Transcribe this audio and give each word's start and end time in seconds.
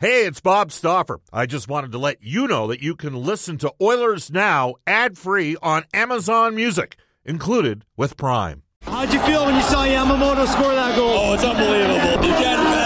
Hey, 0.00 0.26
it's 0.26 0.40
Bob 0.40 0.70
Stauffer. 0.70 1.18
I 1.32 1.46
just 1.46 1.66
wanted 1.66 1.90
to 1.90 1.98
let 1.98 2.22
you 2.22 2.46
know 2.46 2.68
that 2.68 2.80
you 2.80 2.94
can 2.94 3.16
listen 3.16 3.58
to 3.58 3.74
Oilers 3.82 4.30
Now 4.30 4.76
ad 4.86 5.18
free 5.18 5.56
on 5.60 5.86
Amazon 5.92 6.54
Music, 6.54 6.96
included 7.24 7.84
with 7.96 8.16
Prime. 8.16 8.62
How'd 8.82 9.12
you 9.12 9.18
feel 9.22 9.44
when 9.44 9.56
you 9.56 9.62
saw 9.62 9.84
Yamamoto 9.84 10.46
score 10.46 10.72
that 10.72 10.94
goal? 10.94 11.10
Oh, 11.10 11.34
it's 11.34 11.42
unbelievable. 11.42 12.77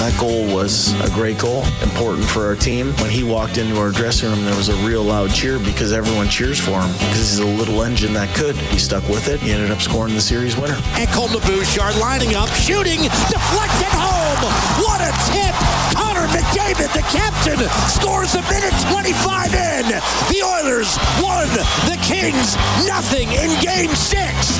That 0.00 0.16
goal 0.18 0.48
was 0.48 0.96
a 1.04 1.12
great 1.12 1.36
goal, 1.36 1.60
important 1.84 2.24
for 2.24 2.46
our 2.46 2.56
team. 2.56 2.96
When 3.04 3.10
he 3.10 3.22
walked 3.22 3.58
into 3.58 3.76
our 3.76 3.92
dressing 3.92 4.30
room, 4.30 4.46
there 4.48 4.56
was 4.56 4.70
a 4.70 4.76
real 4.80 5.04
loud 5.04 5.28
cheer 5.28 5.58
because 5.58 5.92
everyone 5.92 6.26
cheers 6.32 6.58
for 6.58 6.80
him 6.80 6.88
because 7.04 7.36
he's 7.36 7.38
a 7.38 7.44
little 7.44 7.82
engine 7.84 8.14
that 8.14 8.34
could. 8.34 8.56
He 8.72 8.78
stuck 8.78 9.04
with 9.12 9.28
it. 9.28 9.40
He 9.40 9.52
ended 9.52 9.70
up 9.70 9.84
scoring 9.84 10.14
the 10.14 10.24
series 10.24 10.56
winner. 10.56 10.80
And 10.96 11.04
Colton 11.12 11.44
Bouchard 11.44 12.00
lining 12.00 12.32
up, 12.32 12.48
shooting, 12.56 13.04
deflected 13.28 13.92
home. 13.92 14.40
What 14.80 15.04
a 15.04 15.12
tip! 15.28 15.52
Connor 15.92 16.24
McDavid, 16.32 16.88
the 16.96 17.04
captain, 17.12 17.60
scores 17.92 18.32
a 18.40 18.42
minute 18.48 18.72
25 18.88 19.52
in. 19.52 19.84
The 20.32 20.40
Oilers 20.40 20.96
won. 21.20 21.44
The 21.84 22.00
Kings 22.00 22.56
nothing 22.88 23.28
in 23.36 23.52
Game 23.60 23.92
Six. 23.92 24.56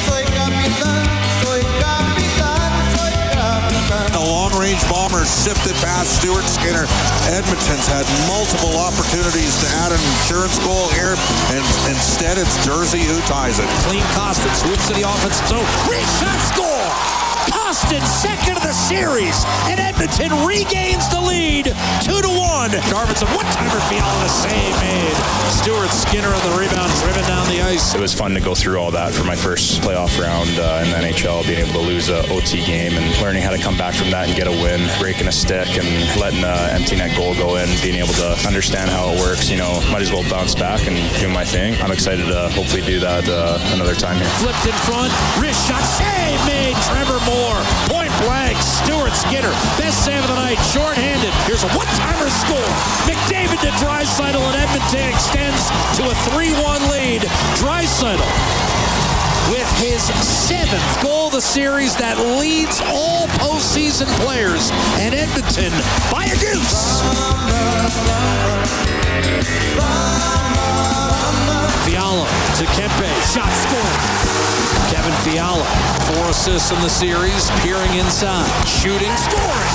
Long-range 4.51 4.89
bomber 4.89 5.25
sifted 5.25 5.75
past 5.77 6.21
Stuart 6.21 6.43
Skinner. 6.43 6.87
Edmonton's 7.31 7.87
had 7.87 8.05
multiple 8.27 8.77
opportunities 8.79 9.55
to 9.61 9.67
add 9.79 9.93
an 9.93 10.01
insurance 10.19 10.59
goal 10.65 10.89
here, 10.91 11.15
and 11.55 11.63
instead 11.89 12.37
it's 12.37 12.65
Jersey 12.67 13.03
who 13.03 13.21
ties 13.23 13.61
it. 13.61 13.69
Klim 13.87 14.03
Kostin 14.19 14.55
swoops 14.57 14.89
to 14.89 14.95
the 14.95 15.09
offensive 15.09 15.47
zone. 15.47 15.67
Great 15.87 16.07
shot 16.19 16.41
score! 16.51 17.20
Kostin 17.71 18.05
second 18.05 18.57
of 18.57 18.65
the 18.65 18.73
series, 18.73 19.45
and 19.71 19.79
Edmonton 19.79 20.45
regains 20.45 21.09
the 21.09 21.21
lead, 21.21 21.67
two 22.03 22.19
to 22.19 22.29
one. 22.29 22.71
Darvinson 22.91 23.31
one-timer 23.31 23.79
Fiala 23.87 24.23
the 24.25 24.29
save 24.29 24.75
made. 24.83 25.15
Stuart 25.55 25.91
Skinner 25.91 26.27
on 26.27 26.43
the 26.51 26.59
rebound, 26.59 26.91
driven 26.99 27.23
down 27.31 27.47
the 27.47 27.63
ice. 27.63 27.95
It 27.95 28.01
was 28.01 28.13
fun 28.13 28.35
to 28.35 28.41
go 28.41 28.57
through 28.57 28.81
all 28.81 28.91
that 28.91 29.13
for 29.13 29.23
my 29.23 29.37
first 29.37 29.83
playoff 29.83 30.19
round 30.19 30.51
uh, 30.59 30.83
in 30.83 30.91
the 30.91 31.15
NHL, 31.15 31.47
being 31.47 31.61
able 31.61 31.79
to 31.79 31.87
lose 31.87 32.09
a 32.09 32.27
OT 32.35 32.65
game 32.67 32.91
and 32.95 33.07
learning 33.23 33.43
how 33.43 33.51
to 33.51 33.59
come 33.63 33.79
back 33.79 33.95
from 33.95 34.11
that 34.11 34.27
and 34.27 34.37
get 34.37 34.49
a 34.49 34.51
win, 34.51 34.83
breaking 34.99 35.29
a 35.29 35.33
stick 35.33 35.69
and 35.79 35.87
letting 36.19 36.43
an 36.43 36.71
empty 36.75 36.97
net 36.97 37.17
goal 37.17 37.37
go 37.37 37.55
in, 37.55 37.69
being 37.83 38.03
able 38.03 38.15
to 38.19 38.35
understand 38.49 38.91
how 38.91 39.15
it 39.15 39.21
works. 39.21 39.49
You 39.49 39.59
know, 39.59 39.79
might 39.93 40.03
as 40.03 40.11
well 40.11 40.29
bounce 40.29 40.57
back 40.57 40.89
and 40.89 40.99
do 41.21 41.29
my 41.29 41.45
thing. 41.45 41.81
I'm 41.81 41.93
excited 41.93 42.27
to 42.27 42.49
hopefully 42.51 42.83
do 42.83 42.99
that 42.99 43.29
uh, 43.29 43.63
another 43.75 43.95
time 43.95 44.19
here. 44.19 44.27
Flipped 44.43 44.67
in 44.67 44.75
front, 44.91 45.15
wrist 45.39 45.71
shot, 45.71 45.87
save 45.87 46.43
made. 46.51 46.75
Trevor 46.89 47.21
Moore, 47.29 47.60
point 47.89 48.13
blank. 48.25 48.57
Stuart 48.63 49.15
Skinner, 49.15 49.53
best 49.81 50.05
save 50.05 50.23
of 50.23 50.29
the 50.29 50.39
night, 50.39 50.59
shorthanded. 50.73 51.33
Here's 51.47 51.65
a 51.65 51.71
one-timer 51.77 52.31
score. 52.31 52.71
McDavid 53.07 53.61
to 53.63 53.73
Draisaitl 53.83 54.41
and 54.41 54.57
Edmonton 54.57 55.09
extends 55.11 55.69
to 55.97 56.03
a 56.09 56.15
3-1 56.33 56.91
lead. 56.91 57.23
Draisaitl 57.59 58.29
with 59.51 59.71
his 59.79 60.03
seventh 60.25 61.03
goal 61.03 61.27
of 61.27 61.33
the 61.33 61.41
series 61.41 61.97
that 61.97 62.17
leads 62.39 62.81
all 62.87 63.27
postseason 63.43 64.07
players, 64.23 64.71
and 65.03 65.15
Edmonton 65.15 65.73
by 66.13 66.25
a 66.25 66.37
deuce. 66.39 67.03
Fiala 71.85 72.29
to 72.61 72.65
Kempe, 72.77 73.09
shot 73.33 73.49
scored. 73.57 74.01
Kevin 74.93 75.15
Fiala, 75.25 75.65
four 76.13 76.29
assists 76.29 76.73
in 76.73 76.81
the 76.83 76.91
series, 76.91 77.49
peering 77.63 77.95
inside, 77.95 78.49
shooting, 78.69 79.13
scoring. 79.17 79.73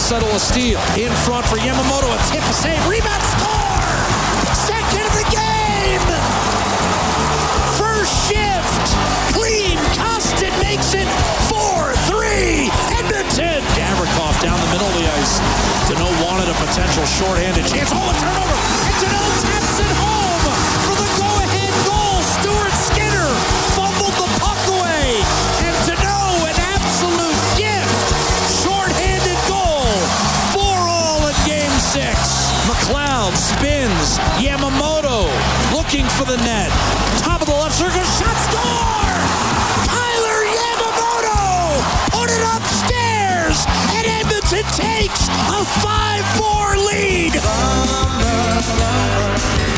settle 0.00 0.28
a 0.36 0.40
steal, 0.40 0.80
in 0.98 1.12
front 1.24 1.46
for 1.46 1.56
Yamamoto, 1.56 2.12
a 2.12 2.18
tip, 2.28 2.44
a 2.44 2.52
save, 2.52 2.82
rebound, 2.88 3.22
score! 3.32 3.94
Second 4.52 5.00
of 5.00 5.14
the 5.16 5.28
game! 5.32 6.04
First 7.80 8.12
shift, 8.28 8.86
Klim, 9.32 9.80
Kostin 9.96 10.52
makes 10.60 10.92
it 10.92 11.08
4-3, 11.48 12.68
Edmonton! 13.00 13.64
Gavrikov 13.78 14.36
down 14.42 14.60
the 14.60 14.70
middle 14.76 14.88
of 14.88 14.96
the 14.98 15.08
ice. 15.16 15.40
Danault 15.88 16.16
wanted 16.26 16.48
a 16.50 16.56
potential 16.60 17.04
shorthanded 17.06 17.64
chance. 17.64 17.90
Oh, 17.94 18.10
a 18.10 18.14
turnover! 18.20 18.56
And 18.84 18.94
Danault 19.00 19.34
taps 19.40 19.80
it 19.80 19.92
home 19.96 20.39
spins. 33.40 34.18
Yamamoto 34.36 35.24
looking 35.72 36.04
for 36.20 36.24
the 36.24 36.36
net. 36.44 36.70
Top 37.24 37.40
of 37.40 37.48
the 37.48 37.54
left 37.54 37.74
circle. 37.74 38.04
Shot 38.20 38.36
score! 38.46 39.16
Kailer 39.88 40.44
Yamamoto 40.60 41.80
put 42.12 42.28
it 42.28 42.44
upstairs. 42.54 43.64
And 43.96 44.04
Edmonton 44.20 44.64
takes 44.76 45.28
a 45.48 45.64
5-4 45.80 46.76
lead. 46.86 47.32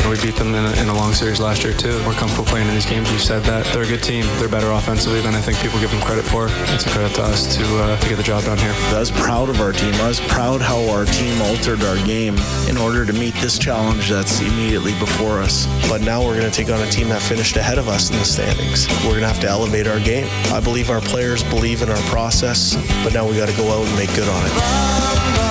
We 0.09 0.21
beat 0.21 0.35
them 0.35 0.53
in 0.53 0.65
a, 0.65 0.71
in 0.81 0.89
a 0.89 0.93
long 0.93 1.13
series 1.13 1.39
last 1.39 1.63
year 1.63 1.73
too. 1.73 1.95
We're 2.05 2.13
comfortable 2.13 2.45
playing 2.45 2.67
in 2.67 2.73
these 2.73 2.85
games. 2.85 3.09
We've 3.09 3.21
said 3.21 3.41
that 3.43 3.65
they're 3.73 3.83
a 3.83 3.87
good 3.87 4.03
team. 4.03 4.25
They're 4.37 4.49
better 4.49 4.69
offensively 4.71 5.21
than 5.21 5.33
I 5.33 5.41
think 5.41 5.57
people 5.59 5.79
give 5.79 5.91
them 5.91 6.01
credit 6.01 6.23
for. 6.25 6.47
It's 6.73 6.85
a 6.85 6.89
credit 6.89 7.15
to 7.15 7.23
us 7.23 7.55
to 7.55 7.63
uh, 7.79 7.97
to 7.97 8.09
get 8.09 8.17
the 8.17 8.23
job 8.23 8.43
done 8.43 8.57
here. 8.57 8.73
I 8.93 8.99
was 8.99 9.11
proud 9.11 9.49
of 9.49 9.61
our 9.61 9.71
team. 9.71 9.93
I 9.95 10.07
was 10.07 10.19
proud 10.19 10.61
how 10.61 10.87
our 10.89 11.05
team 11.05 11.41
altered 11.41 11.81
our 11.83 11.95
game 12.05 12.35
in 12.67 12.77
order 12.77 13.05
to 13.05 13.13
meet 13.13 13.33
this 13.35 13.57
challenge 13.57 14.09
that's 14.09 14.41
immediately 14.41 14.93
before 14.99 15.39
us. 15.39 15.67
But 15.89 16.01
now 16.01 16.21
we're 16.21 16.37
going 16.37 16.51
to 16.51 16.55
take 16.55 16.69
on 16.69 16.81
a 16.81 16.91
team 16.91 17.09
that 17.09 17.21
finished 17.21 17.55
ahead 17.55 17.77
of 17.77 17.87
us 17.87 18.11
in 18.11 18.17
the 18.17 18.25
standings. 18.25 18.87
We're 19.03 19.17
going 19.17 19.21
to 19.21 19.27
have 19.27 19.39
to 19.41 19.47
elevate 19.47 19.87
our 19.87 19.99
game. 19.99 20.27
I 20.53 20.59
believe 20.59 20.89
our 20.89 21.01
players 21.01 21.43
believe 21.43 21.81
in 21.81 21.89
our 21.89 22.03
process, 22.09 22.75
but 23.03 23.13
now 23.13 23.27
we 23.27 23.37
got 23.37 23.49
to 23.49 23.57
go 23.57 23.71
out 23.71 23.87
and 23.87 23.95
make 23.95 24.13
good 24.15 24.27
on 24.27 24.43
it. 24.45 25.43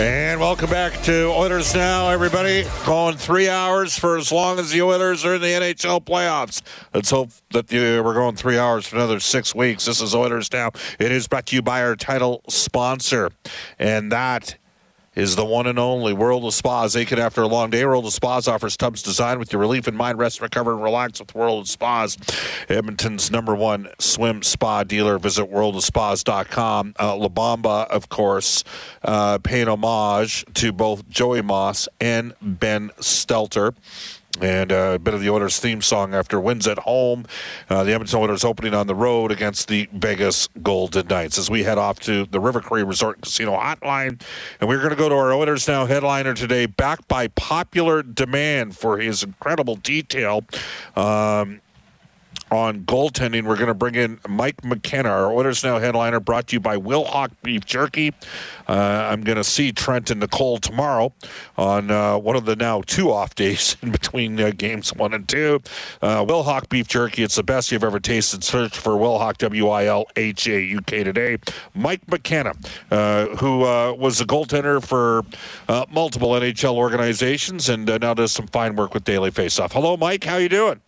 And 0.00 0.40
welcome 0.40 0.70
back 0.70 0.94
to 1.02 1.26
Oilers 1.26 1.74
Now, 1.74 2.08
everybody. 2.08 2.64
Going 2.86 3.18
three 3.18 3.50
hours 3.50 3.98
for 3.98 4.16
as 4.16 4.32
long 4.32 4.58
as 4.58 4.70
the 4.70 4.80
Oilers 4.80 5.26
are 5.26 5.34
in 5.34 5.42
the 5.42 5.48
NHL 5.48 6.02
playoffs. 6.02 6.62
Let's 6.94 7.10
hope 7.10 7.28
that 7.50 7.68
the, 7.68 8.00
we're 8.02 8.14
going 8.14 8.34
three 8.34 8.56
hours 8.56 8.86
for 8.86 8.96
another 8.96 9.20
six 9.20 9.54
weeks. 9.54 9.84
This 9.84 10.00
is 10.00 10.14
Oilers 10.14 10.50
Now. 10.54 10.70
It 10.98 11.12
is 11.12 11.28
brought 11.28 11.44
to 11.48 11.56
you 11.56 11.60
by 11.60 11.82
our 11.82 11.96
title 11.96 12.40
sponsor, 12.48 13.30
and 13.78 14.10
that 14.10 14.56
is 15.14 15.34
the 15.34 15.44
one 15.44 15.66
and 15.66 15.78
only 15.78 16.12
World 16.12 16.44
of 16.44 16.54
Spas. 16.54 16.94
Aching 16.94 17.18
after 17.18 17.42
a 17.42 17.48
long 17.48 17.70
day, 17.70 17.84
World 17.84 18.06
of 18.06 18.12
Spas 18.12 18.46
offers 18.46 18.76
tubs 18.76 19.02
designed 19.02 19.40
with 19.40 19.52
your 19.52 19.60
relief 19.60 19.88
in 19.88 19.96
mind. 19.96 20.18
Rest, 20.18 20.40
recover, 20.40 20.72
and 20.72 20.82
relax 20.82 21.20
with 21.20 21.34
World 21.34 21.62
of 21.62 21.68
Spas. 21.68 22.16
Edmonton's 22.68 23.30
number 23.30 23.54
one 23.54 23.88
swim 23.98 24.42
spa 24.42 24.84
dealer. 24.84 25.18
Visit 25.18 25.50
worldofspas.com. 25.50 26.94
Uh, 26.98 27.16
La 27.16 27.28
Bamba, 27.28 27.88
of 27.88 28.08
course, 28.08 28.62
uh, 29.02 29.38
paying 29.38 29.68
homage 29.68 30.44
to 30.54 30.72
both 30.72 31.08
Joey 31.08 31.42
Moss 31.42 31.88
and 32.00 32.34
Ben 32.40 32.90
Stelter. 33.00 33.74
And 34.40 34.72
uh, 34.72 34.92
a 34.94 34.98
bit 34.98 35.12
of 35.12 35.20
the 35.20 35.28
Oilers 35.28 35.58
theme 35.58 35.82
song 35.82 36.14
after 36.14 36.40
wins 36.40 36.66
at 36.66 36.78
home. 36.78 37.26
Uh, 37.68 37.82
the 37.84 37.92
Edmonton 37.92 38.20
Oilers 38.20 38.44
opening 38.44 38.74
on 38.74 38.86
the 38.86 38.94
road 38.94 39.32
against 39.32 39.68
the 39.68 39.88
Vegas 39.92 40.48
Golden 40.62 41.08
Knights 41.08 41.36
as 41.36 41.50
we 41.50 41.64
head 41.64 41.78
off 41.78 41.98
to 42.00 42.26
the 42.26 42.38
River 42.38 42.60
Cree 42.60 42.82
Resort 42.84 43.20
Casino 43.22 43.56
Hotline. 43.56 44.22
And 44.60 44.68
we're 44.68 44.78
going 44.78 44.90
to 44.90 44.96
go 44.96 45.08
to 45.08 45.14
our 45.14 45.32
Oilers 45.32 45.66
Now 45.66 45.84
headliner 45.84 46.34
today, 46.34 46.66
backed 46.66 47.08
by 47.08 47.28
popular 47.28 48.02
demand 48.02 48.76
for 48.76 48.98
his 48.98 49.22
incredible 49.22 49.76
detail. 49.76 50.44
Um, 50.94 51.60
on 52.50 52.80
goaltending, 52.80 53.44
we're 53.44 53.56
going 53.56 53.68
to 53.68 53.74
bring 53.74 53.94
in 53.94 54.18
Mike 54.28 54.64
McKenna, 54.64 55.08
our 55.08 55.32
Oilers 55.32 55.62
Now 55.62 55.78
headliner, 55.78 56.20
brought 56.20 56.48
to 56.48 56.56
you 56.56 56.60
by 56.60 56.76
Wilhauk 56.76 57.30
Beef 57.42 57.64
Jerky. 57.64 58.12
Uh, 58.68 58.72
I'm 59.10 59.22
going 59.22 59.36
to 59.36 59.44
see 59.44 59.72
Trent 59.72 60.10
and 60.10 60.20
Nicole 60.20 60.58
tomorrow 60.58 61.12
on 61.56 61.90
uh, 61.90 62.18
one 62.18 62.36
of 62.36 62.44
the 62.44 62.56
now 62.56 62.82
two 62.82 63.12
off 63.12 63.34
days 63.34 63.76
in 63.82 63.92
between 63.92 64.40
uh, 64.40 64.50
games 64.56 64.94
one 64.94 65.14
and 65.14 65.28
two. 65.28 65.60
Uh, 66.02 66.24
Wilhauk 66.24 66.68
Beef 66.68 66.88
Jerky, 66.88 67.22
it's 67.22 67.36
the 67.36 67.42
best 67.42 67.70
you've 67.70 67.84
ever 67.84 68.00
tasted. 68.00 68.42
Search 68.42 68.76
for 68.76 68.92
Wilhauk, 68.92 69.38
W 69.38 69.68
I 69.68 69.86
L 69.86 70.06
H 70.16 70.48
A 70.48 70.60
U 70.60 70.80
K 70.82 71.04
today. 71.04 71.38
Mike 71.74 72.06
McKenna, 72.08 72.52
uh, 72.90 73.26
who 73.36 73.64
uh, 73.64 73.92
was 73.92 74.20
a 74.20 74.24
goaltender 74.24 74.84
for 74.84 75.24
multiple 75.90 76.30
NHL 76.30 76.74
organizations 76.74 77.68
and 77.68 77.86
now 78.00 78.14
does 78.14 78.32
some 78.32 78.46
fine 78.48 78.76
work 78.76 78.94
with 78.94 79.04
Daily 79.04 79.30
Faceoff. 79.30 79.72
Hello, 79.72 79.96
Mike. 79.96 80.24
How 80.24 80.36
you 80.36 80.48
doing? 80.48 80.80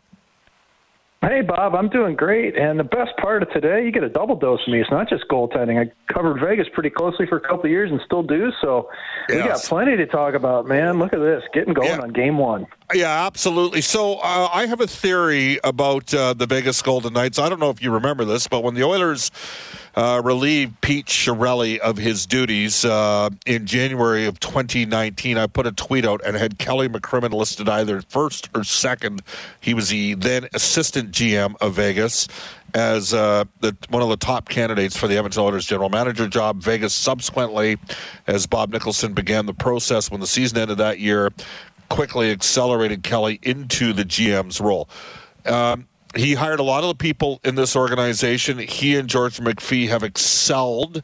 Hey, 1.23 1.41
Bob, 1.41 1.77
I'm 1.77 1.89
doing 1.89 2.17
great. 2.17 2.57
And 2.57 2.81
the 2.81 2.85
best 2.85 3.17
part 3.19 3.45
of 3.45 3.51
today, 3.53 3.85
you 3.85 3.93
get 3.93 4.03
a 4.03 4.09
double 4.09 4.35
dose 4.35 4.61
of 4.67 4.73
me. 4.73 4.81
It's 4.81 4.91
not 4.91 5.09
just 5.09 5.23
goaltending. 5.31 5.81
I 5.81 6.13
covered 6.13 6.41
Vegas 6.41 6.67
pretty 6.75 6.91
closely 6.91 7.27
for 7.27 7.37
a 7.37 7.41
couple 7.41 7.65
of 7.67 7.71
years 7.71 7.93
and 7.93 8.01
still 8.05 8.25
do. 8.25 8.51
So 8.61 8.89
Yes. 9.29 9.37
we 9.45 9.49
got 9.49 9.63
plenty 9.63 9.97
to 9.99 10.07
talk 10.07 10.35
about, 10.35 10.67
man. 10.67 10.99
Look 10.99 11.13
at 11.13 11.21
this, 11.21 11.45
getting 11.55 11.75
going 11.75 11.89
Yeah. 11.91 12.01
on 12.01 12.09
game 12.11 12.39
one. 12.39 12.67
Yeah, 12.95 13.27
absolutely. 13.27 13.81
So 13.81 14.15
uh, 14.17 14.49
I 14.53 14.67
have 14.67 14.81
a 14.81 14.87
theory 14.87 15.59
about 15.65 16.13
uh, 16.13 16.35
the 16.35 16.47
Vegas 16.47 16.83
Golden 16.83 17.13
Knights. 17.15 17.39
I 17.39 17.49
don't 17.49 17.61
know 17.61 17.71
if 17.71 17.83
you 17.83 17.91
remember 17.91 18.25
this, 18.25 18.47
but 18.49 18.63
when 18.63 18.75
the 18.75 18.85
Oilers 18.85 19.31
uh, 19.95 20.21
relieved 20.25 20.81
Pete 20.81 21.07
Chiarelli 21.07 21.79
of 21.79 21.97
his 21.97 22.27
duties 22.27 22.85
uh, 22.85 23.31
in 23.47 23.67
January 23.67 24.27
of 24.27 24.41
2019, 24.41 25.39
I 25.39 25.47
put 25.47 25.67
a 25.67 25.73
tweet 25.73 26.05
out 26.05 26.21
and 26.25 26.37
had 26.37 26.59
Kelly 26.59 26.89
McCrimmon 26.89 27.33
listed 27.33 27.69
either 27.69 28.03
first 28.03 28.51
or 28.55 28.65
second. 28.65 29.23
He 29.61 29.75
was 29.75 29.89
the 29.89 30.15
then 30.15 30.49
assistant 30.53 31.13
GM 31.13 31.55
of 31.61 31.75
Vegas 31.75 32.29
as 32.75 33.13
uh, 33.13 33.45
the, 33.61 33.77
one 33.91 34.03
of 34.03 34.09
the 34.09 34.17
top 34.17 34.49
candidates 34.49 34.97
for 34.97 35.07
the 35.07 35.17
Edmonton 35.17 35.43
Oilers 35.43 35.67
general 35.67 35.91
manager 35.91 36.27
job. 36.27 36.63
Vegas 36.63 36.95
subsequently, 36.95 37.77
as 38.27 38.47
Bob 38.47 38.71
Nicholson 38.73 39.13
began 39.13 39.47
the 39.47 39.55
process 39.55 40.11
when 40.11 40.21
the 40.21 40.27
season 40.27 40.59
ended 40.59 40.79
that 40.79 40.99
year, 40.99 41.31
quickly 41.93 42.31
accelerated 42.31 43.03
Kelly 43.03 43.39
into 43.43 43.93
the 43.93 44.03
GM's 44.03 44.63
role. 44.63 44.89
Um, 45.45 45.87
he 46.17 46.33
hired 46.33 46.59
a 46.59 46.63
lot 46.63 46.83
of 46.83 46.89
the 46.89 46.95
people 46.95 47.39
in 47.45 47.55
this 47.55 47.77
organization. 47.77 48.57
He 48.59 48.97
and 48.97 49.11
George 49.11 49.39
McPhee 49.39 49.89
have 49.89 50.03
excelled 50.03 51.03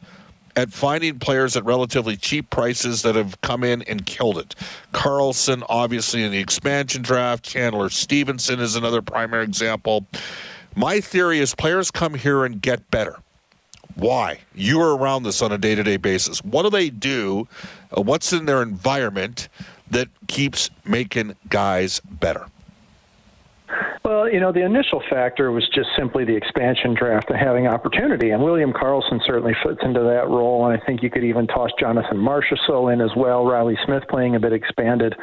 at 0.56 0.72
finding 0.72 1.18
players 1.18 1.58
at 1.58 1.64
relatively 1.66 2.16
cheap 2.16 2.48
prices 2.48 3.02
that 3.02 3.16
have 3.16 3.38
come 3.42 3.64
in 3.64 3.82
and 3.82 4.06
killed 4.06 4.38
it. 4.38 4.54
Karlsson, 4.94 5.62
obviously, 5.68 6.22
in 6.22 6.32
the 6.32 6.38
expansion 6.38 7.02
draft. 7.02 7.44
Chandler 7.44 7.90
Stephenson 7.90 8.58
is 8.58 8.74
another 8.74 9.02
primary 9.02 9.44
example. 9.44 10.06
My 10.74 11.02
theory 11.02 11.38
is 11.38 11.54
players 11.54 11.90
come 11.90 12.14
here 12.14 12.46
and 12.46 12.62
get 12.62 12.90
better. 12.90 13.18
Why? 13.94 14.38
You 14.54 14.80
are 14.80 14.96
around 14.96 15.24
this 15.24 15.42
on 15.42 15.52
a 15.52 15.58
day 15.58 15.74
to 15.74 15.82
day 15.82 15.98
basis. 15.98 16.42
What 16.42 16.62
do 16.62 16.70
they 16.70 16.88
do? 16.88 17.46
Uh, 17.94 18.00
what's 18.00 18.32
in 18.32 18.46
their 18.46 18.62
environment 18.62 19.50
that 19.90 20.08
keeps 20.26 20.70
making 20.84 21.36
guys 21.48 22.00
better? 22.00 22.46
Well, 24.08 24.32
you 24.32 24.40
know, 24.40 24.52
the 24.52 24.64
initial 24.64 25.02
factor 25.10 25.52
was 25.52 25.68
just 25.74 25.90
simply 25.94 26.24
the 26.24 26.34
expansion 26.34 26.94
draft 26.94 27.28
and 27.28 27.38
having 27.38 27.66
opportunity. 27.66 28.30
And 28.30 28.42
William 28.42 28.72
Karlsson 28.72 29.20
certainly 29.26 29.52
fits 29.62 29.80
into 29.82 30.00
that 30.00 30.28
role. 30.28 30.64
And 30.64 30.80
I 30.80 30.82
think 30.86 31.02
you 31.02 31.10
could 31.10 31.24
even 31.24 31.46
toss 31.46 31.70
Jonathan 31.78 32.16
Marchessault 32.16 32.90
in 32.90 33.02
as 33.02 33.10
well, 33.14 33.44
Riley 33.44 33.76
Smith 33.84 34.04
playing 34.08 34.34
a 34.34 34.40
bit 34.40 34.54
expanded. 34.54 35.14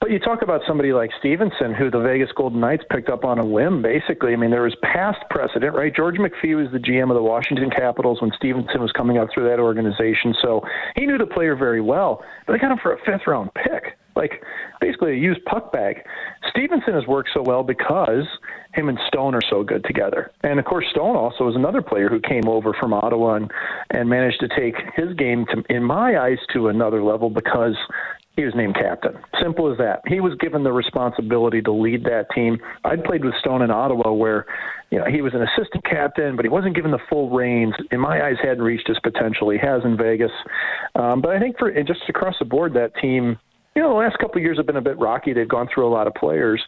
But 0.00 0.10
you 0.10 0.18
talk 0.18 0.42
about 0.42 0.62
somebody 0.66 0.92
like 0.92 1.10
Stephenson, 1.20 1.74
who 1.74 1.92
the 1.92 2.00
Vegas 2.00 2.32
Golden 2.32 2.58
Knights 2.58 2.82
picked 2.90 3.08
up 3.08 3.24
on 3.24 3.38
a 3.38 3.44
whim, 3.44 3.82
basically. 3.82 4.32
I 4.32 4.36
mean, 4.36 4.50
there 4.50 4.62
was 4.62 4.74
past 4.82 5.20
precedent, 5.30 5.76
right? 5.76 5.94
George 5.94 6.16
McPhee 6.16 6.56
was 6.56 6.72
the 6.72 6.80
GM 6.80 7.10
of 7.10 7.14
the 7.14 7.22
Washington 7.22 7.70
Capitals 7.70 8.20
when 8.20 8.32
Stephenson 8.36 8.80
was 8.80 8.90
coming 8.90 9.16
up 9.16 9.28
through 9.32 9.48
that 9.48 9.60
organization. 9.60 10.34
So 10.42 10.64
he 10.96 11.06
knew 11.06 11.18
the 11.18 11.26
player 11.26 11.54
very 11.54 11.80
well. 11.80 12.24
But 12.46 12.54
they 12.54 12.58
got 12.58 12.72
him 12.72 12.78
for 12.82 12.94
a 12.94 12.98
fifth 13.04 13.28
round 13.28 13.50
pick 13.54 13.96
like 14.16 14.42
basically 14.80 15.12
a 15.12 15.16
used 15.16 15.44
puck 15.44 15.72
bag. 15.72 16.04
Stephenson 16.50 16.94
has 16.94 17.06
worked 17.06 17.30
so 17.34 17.42
well 17.42 17.62
because 17.62 18.26
him 18.72 18.88
and 18.88 18.98
Stone 19.08 19.34
are 19.34 19.42
so 19.48 19.62
good 19.62 19.84
together. 19.84 20.32
And 20.42 20.58
of 20.58 20.64
course, 20.64 20.86
Stone 20.90 21.16
also 21.16 21.48
is 21.48 21.56
another 21.56 21.82
player 21.82 22.08
who 22.08 22.20
came 22.20 22.48
over 22.48 22.72
from 22.78 22.92
Ottawa 22.92 23.34
and, 23.34 23.50
and 23.90 24.08
managed 24.08 24.40
to 24.40 24.48
take 24.48 24.76
his 24.94 25.14
game 25.14 25.46
to, 25.46 25.62
in 25.74 25.82
my 25.82 26.18
eyes, 26.18 26.38
to 26.52 26.68
another 26.68 27.02
level 27.02 27.30
because 27.30 27.76
he 28.36 28.44
was 28.44 28.54
named 28.56 28.74
captain. 28.74 29.16
Simple 29.40 29.70
as 29.70 29.78
that. 29.78 30.00
He 30.08 30.20
was 30.20 30.34
given 30.40 30.64
the 30.64 30.72
responsibility 30.72 31.62
to 31.62 31.72
lead 31.72 32.02
that 32.04 32.26
team. 32.34 32.58
I'd 32.84 33.04
played 33.04 33.24
with 33.24 33.34
Stone 33.38 33.62
in 33.62 33.70
Ottawa 33.70 34.12
where, 34.12 34.46
you 34.90 34.98
know, 34.98 35.04
he 35.04 35.22
was 35.22 35.34
an 35.34 35.42
assistant 35.42 35.84
captain, 35.84 36.34
but 36.34 36.44
he 36.44 36.48
wasn't 36.48 36.74
given 36.74 36.90
the 36.90 36.98
full 37.08 37.30
reins. 37.30 37.74
In 37.92 38.00
my 38.00 38.26
eyes, 38.26 38.34
hadn't 38.42 38.62
reached 38.62 38.88
his 38.88 38.98
potential. 39.04 39.50
He 39.50 39.58
has 39.58 39.82
in 39.84 39.96
Vegas. 39.96 40.32
Um, 40.96 41.20
but 41.20 41.30
I 41.30 41.38
think 41.38 41.58
for 41.58 41.70
just 41.84 42.00
across 42.08 42.34
the 42.40 42.44
board, 42.44 42.74
that 42.74 42.96
team 43.00 43.38
you 43.74 43.82
know, 43.82 43.88
the 43.88 43.94
last 43.94 44.18
couple 44.18 44.36
of 44.36 44.42
years 44.42 44.56
have 44.56 44.66
been 44.66 44.76
a 44.76 44.82
bit 44.82 44.98
rocky. 44.98 45.32
They've 45.32 45.48
gone 45.48 45.68
through 45.72 45.86
a 45.86 45.92
lot 45.92 46.06
of 46.06 46.14
players. 46.14 46.62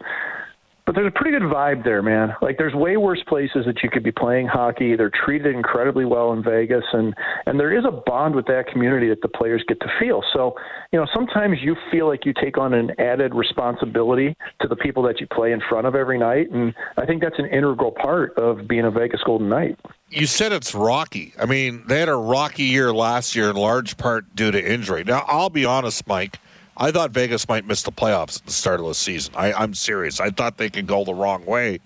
But 0.87 0.95
there's 0.95 1.09
a 1.09 1.11
pretty 1.11 1.37
good 1.37 1.43
vibe 1.43 1.83
there, 1.83 2.01
man. 2.01 2.33
Like 2.41 2.59
there's 2.59 2.73
way 2.73 2.97
worse 2.97 3.21
places 3.27 3.67
that 3.67 3.83
you 3.83 3.91
could 3.91 4.05
be 4.05 4.13
playing 4.13 4.47
hockey. 4.47 4.95
They're 4.95 5.11
treated 5.11 5.53
incredibly 5.53 6.05
well 6.05 6.33
in 6.33 6.45
Vegas 6.45 6.85
and 6.93 7.13
and 7.45 7.59
there 7.59 7.77
is 7.77 7.85
a 7.85 7.91
bond 7.91 8.37
with 8.37 8.47
that 8.47 8.69
community 8.73 9.09
that 9.09 9.21
the 9.21 9.29
players 9.29 9.65
get 9.67 9.81
to 9.81 9.89
feel. 9.99 10.23
So, 10.33 10.55
you 10.93 11.01
know, 11.01 11.07
sometimes 11.13 11.59
you 11.61 11.75
feel 11.91 12.07
like 12.07 12.25
you 12.25 12.33
take 12.41 12.57
on 12.57 12.73
an 12.73 12.93
added 13.01 13.35
responsibility 13.35 14.37
to 14.61 14.69
the 14.69 14.77
people 14.77 15.03
that 15.03 15.21
you 15.21 15.27
play 15.27 15.51
in 15.51 15.61
front 15.69 15.89
of 15.89 15.97
every 15.97 16.21
night 16.21 16.53
and 16.53 16.73
I 16.97 17.05
think 17.05 17.21
that's 17.21 17.39
an 17.39 17.47
integral 17.47 17.91
part 17.91 18.39
of 18.39 18.69
being 18.69 18.85
a 18.85 18.91
Vegas 18.93 19.21
Golden 19.27 19.49
Knight. 19.49 19.77
You 20.11 20.27
said 20.27 20.53
it's 20.53 20.73
rocky. 20.73 21.35
I 21.37 21.47
mean, 21.47 21.83
they 21.89 21.99
had 21.99 22.09
a 22.09 22.15
rocky 22.15 22.63
year 22.63 22.93
last 22.93 23.35
year 23.35 23.51
in 23.51 23.57
large 23.57 23.97
part 23.97 24.37
due 24.37 24.53
to 24.53 24.73
injury. 24.73 25.03
Now, 25.03 25.25
I'll 25.27 25.51
be 25.51 25.65
honest, 25.65 26.07
Mike. 26.07 26.39
I 26.77 26.91
thought 26.91 27.11
Vegas 27.11 27.49
might 27.49 27.67
miss 27.67 27.83
the 27.83 27.93
playoffs 27.93 28.41
at 28.41 28.47
the 28.47 28.53
start 28.53 28.81
of 28.81 28.87
the 28.87 28.95
season. 28.95 29.35
I, 29.37 29.53
I'm 29.53 29.75
serious. 29.75 30.21
I 30.21 30.31
thought 30.31 30.59
they 30.59 30.71
could 30.71 30.87
go 30.87 31.05
the 31.05 31.15
wrong 31.15 31.47
way. 31.47 31.81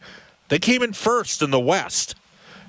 They 0.49 0.59
came 0.59 0.83
in 0.83 0.93
first 0.93 1.43
in 1.43 1.51
the 1.51 1.61
West. 1.61 2.17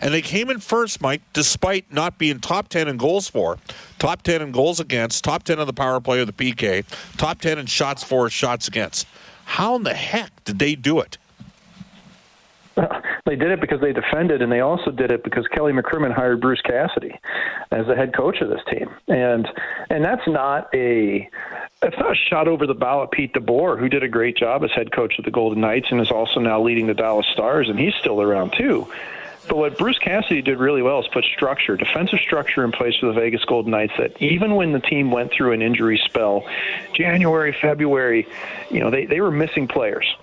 And 0.01 0.12
they 0.12 0.23
came 0.23 0.50
in 0.50 0.59
first, 0.59 1.00
Mike, 1.00 1.21
despite 1.31 1.94
not 1.94 2.18
being 2.18 2.39
top 2.39 2.69
10 2.69 2.88
in 2.88 2.97
goals 2.97 3.27
for, 3.27 3.59
top 4.00 4.23
10 4.23 4.41
in 4.41 4.51
goals 4.51 4.79
against, 4.79 5.23
top 5.23 5.44
10 5.44 5.59
on 5.59 5.68
the 5.68 5.73
power 5.73 6.00
play 6.00 6.19
or 6.19 6.25
the 6.25 6.33
PK, 6.33 6.83
top 7.18 7.39
10 7.39 7.59
in 7.59 7.68
shots 7.68 8.03
for, 8.03 8.27
shots 8.27 8.68
against. 8.68 9.06
How 9.45 9.75
in 9.75 9.83
the 9.83 9.94
heck 9.94 10.44
did 10.44 10.57
they 10.57 10.73
do 10.73 11.00
it? 11.01 11.19
They 13.25 13.35
did 13.35 13.51
it 13.51 13.62
because 13.62 13.79
they 13.79 13.94
defended, 13.94 14.41
and 14.41 14.51
they 14.51 14.62
also 14.62 14.89
did 14.91 15.12
it 15.12 15.23
because 15.23 15.45
Kelly 15.53 15.71
McCrimmon 15.71 16.13
hired 16.13 16.41
Bruce 16.41 16.62
Cassidy 16.62 17.13
as 17.71 17.85
the 17.85 17.95
head 17.95 18.15
coach 18.15 18.41
of 18.41 18.50
this 18.50 18.62
team, 18.69 18.89
and 19.07 19.47
and 19.89 20.03
that's 20.03 20.27
not 20.27 20.68
a 20.73 21.29
that's 21.81 21.98
not 21.98 22.16
shot 22.16 22.48
over 22.48 22.68
the 22.68 22.75
bow 22.75 23.04
at 23.04 23.12
Pete 23.12 23.33
DeBoer, 23.33 23.80
who 23.80 23.89
did 23.89 24.04
a 24.04 24.07
great 24.07 24.38
job 24.38 24.63
as 24.63 24.72
head 24.72 24.92
coach 24.92 25.18
of 25.18 25.25
the 25.25 25.31
Golden 25.31 25.62
Knights 25.62 25.88
and 25.89 26.00
is 26.00 26.12
also 26.12 26.39
now 26.39 26.62
leading 26.62 26.88
the 26.88 26.94
Dallas 26.94 27.25
Stars, 27.33 27.69
and 27.69 27.80
he's 27.80 27.95
still 27.95 28.22
around 28.22 28.54
too. 28.54 28.88
But 29.48 29.57
what 29.57 29.78
Bruce 29.80 29.98
Cassidy 29.98 30.44
did 30.44 30.60
really 30.60 30.83
well 30.83 31.00
is 31.00 31.07
put 31.07 31.25
structure, 31.25 31.75
defensive 31.75 32.19
structure 32.19 32.63
in 32.63 32.72
place 32.72 32.95
for 32.98 33.07
the 33.07 33.13
Vegas 33.13 33.44
Golden 33.45 33.72
Knights 33.72 33.94
that 33.98 34.22
even 34.22 34.56
when 34.56 34.72
the 34.72 34.80
team 34.80 35.10
went 35.10 35.31
through 35.31 35.54
an 35.54 35.63
injury 35.63 36.00
spell, 36.06 36.45
January, 36.94 37.56
February, 37.60 38.28
you 38.69 38.80
know, 38.80 38.92
they, 38.92 39.07
they 39.07 39.19
were 39.19 39.31
missing 39.31 39.68
players 39.68 40.16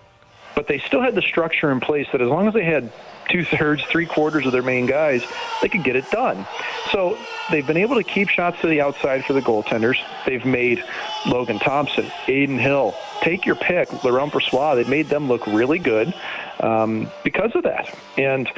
but 0.55 0.67
they 0.67 0.81
still 0.81 1.01
had 1.01 1.15
the 1.15 1.23
structure 1.23 1.71
in 1.71 1.79
place 1.79 2.09
that 2.11 2.21
as 2.21 2.27
long 2.27 2.49
as 2.49 2.53
they 2.53 2.65
had 2.65 2.91
two 3.29 3.45
thirds, 3.45 3.85
three 3.85 4.07
quarters 4.07 4.47
of 4.47 4.53
their 4.53 4.63
main 4.63 4.87
guys, 4.87 5.25
they 5.63 5.69
could 5.69 5.85
get 5.85 5.97
it 5.97 6.11
done. 6.11 6.47
So 6.93 7.19
they've 7.51 7.67
been 7.67 7.77
able 7.77 7.97
to 7.97 8.05
keep 8.05 8.29
shots 8.29 8.61
to 8.61 8.67
the 8.67 8.81
outside 8.81 9.25
for 9.25 9.33
the 9.33 9.43
goaltenders. 9.43 9.97
They've 10.27 10.45
made 10.45 10.83
Logan 11.27 11.59
Thompson, 11.59 12.11
Adin 12.27 12.59
Hill, 12.59 12.95
take 13.21 13.47
your 13.47 13.57
pick, 13.57 14.05
Laurent 14.05 14.33
Brossoit. 14.33 14.77
They've 14.77 14.89
made 14.89 15.09
them 15.09 15.29
look 15.29 15.47
really 15.47 15.79
good 15.79 16.15
um, 16.61 17.11
because 17.25 17.55
of 17.55 17.65
that. 17.65 17.95
And 18.17 18.51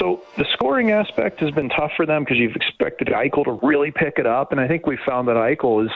so 0.00 0.22
the 0.38 0.46
scoring 0.54 0.90
aspect 0.90 1.40
has 1.40 1.50
been 1.50 1.68
tough 1.68 1.92
for 1.96 2.06
them 2.06 2.24
because 2.24 2.38
you've 2.38 2.56
expected 2.56 3.08
Eichel 3.08 3.44
to 3.44 3.60
really 3.62 3.90
pick 3.90 4.14
it 4.16 4.26
up, 4.26 4.50
and 4.50 4.60
I 4.60 4.66
think 4.66 4.86
we 4.86 4.98
found 5.06 5.28
that 5.28 5.36
Eichel 5.36 5.84
is 5.84 5.92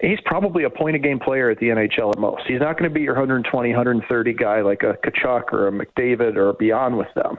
he's 0.00 0.20
probably 0.26 0.64
a 0.64 0.70
point 0.70 0.94
a 0.94 0.98
game 0.98 1.18
player 1.18 1.50
at 1.50 1.58
the 1.58 1.66
NHL 1.66 2.12
at 2.12 2.18
most. 2.18 2.42
He's 2.46 2.60
not 2.60 2.78
going 2.78 2.90
to 2.90 2.94
be 2.94 3.00
your 3.00 3.14
120, 3.14 3.70
130 3.70 4.32
guy 4.34 4.60
like 4.60 4.82
a 4.82 4.98
Tkachuk 5.04 5.52
or 5.52 5.68
a 5.68 5.72
McDavid 5.72 6.36
or 6.36 6.52
beyond 6.52 6.98
with 6.98 7.08
them. 7.14 7.38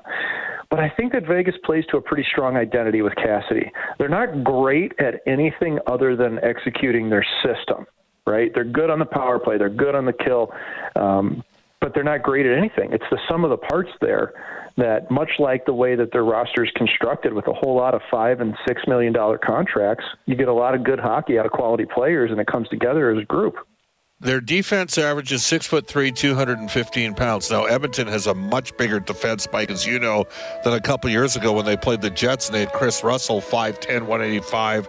But 0.69 0.79
I 0.79 0.91
think 0.97 1.13
that 1.13 1.25
Vegas 1.25 1.55
plays 1.63 1.85
to 1.91 1.97
a 1.97 2.01
pretty 2.01 2.25
strong 2.29 2.57
identity 2.57 3.01
with 3.01 3.15
Cassidy. 3.15 3.71
They're 3.99 4.09
not 4.09 4.43
great 4.43 4.93
at 4.99 5.21
anything 5.25 5.79
other 5.87 6.15
than 6.15 6.39
executing 6.43 7.09
their 7.09 7.25
system, 7.43 7.85
right? 8.25 8.51
They're 8.53 8.65
good 8.65 8.89
on 8.89 8.99
the 8.99 9.05
power 9.05 9.39
play, 9.39 9.57
they're 9.57 9.69
good 9.69 9.95
on 9.95 10.05
the 10.05 10.13
kill, 10.13 10.51
um, 10.95 11.43
but 11.81 11.93
they're 11.93 12.03
not 12.03 12.23
great 12.23 12.45
at 12.45 12.57
anything. 12.57 12.91
It's 12.91 13.05
the 13.11 13.19
sum 13.29 13.43
of 13.43 13.49
the 13.49 13.57
parts 13.57 13.91
there 14.01 14.33
that 14.77 15.09
much 15.09 15.31
like 15.39 15.65
the 15.65 15.73
way 15.73 15.95
that 15.95 16.11
their 16.11 16.23
roster 16.23 16.63
is 16.63 16.71
constructed 16.75 17.33
with 17.33 17.47
a 17.47 17.53
whole 17.53 17.75
lot 17.75 17.95
of 17.95 18.01
five 18.09 18.39
and 18.41 18.55
six 18.67 18.83
million 18.87 19.11
dollar 19.11 19.37
contracts, 19.37 20.05
you 20.25 20.35
get 20.35 20.47
a 20.47 20.53
lot 20.53 20.75
of 20.75 20.83
good 20.83 20.99
hockey 20.99 21.37
out 21.37 21.45
of 21.45 21.51
quality 21.51 21.85
players, 21.85 22.31
and 22.31 22.39
it 22.39 22.47
comes 22.47 22.69
together 22.69 23.11
as 23.11 23.21
a 23.21 23.25
group. 23.25 23.55
Their 24.19 24.41
defense 24.41 24.97
averages 24.97 25.45
six 25.45 25.67
foot 25.67 25.87
three, 25.87 26.11
two 26.11 26.35
hundred 26.35 26.59
and 26.59 26.71
fifteen 26.71 27.13
pounds. 27.13 27.51
Now 27.51 27.65
Edmonton 27.65 28.07
has 28.07 28.27
a 28.27 28.33
much 28.33 28.75
bigger 28.77 28.99
defense 28.99 29.43
spike, 29.43 29.69
as 29.71 29.85
you 29.85 29.99
know, 29.99 30.25
than 30.63 30.73
a 30.73 30.81
couple 30.81 31.09
years 31.09 31.35
ago 31.35 31.53
when 31.53 31.65
they 31.65 31.77
played 31.77 32.01
the 32.01 32.09
Jets 32.09 32.47
and 32.47 32.55
they 32.55 32.61
had 32.61 32.73
Kris 32.73 33.03
Russell 33.03 33.41
5'10", 33.41 34.01
185, 34.01 34.87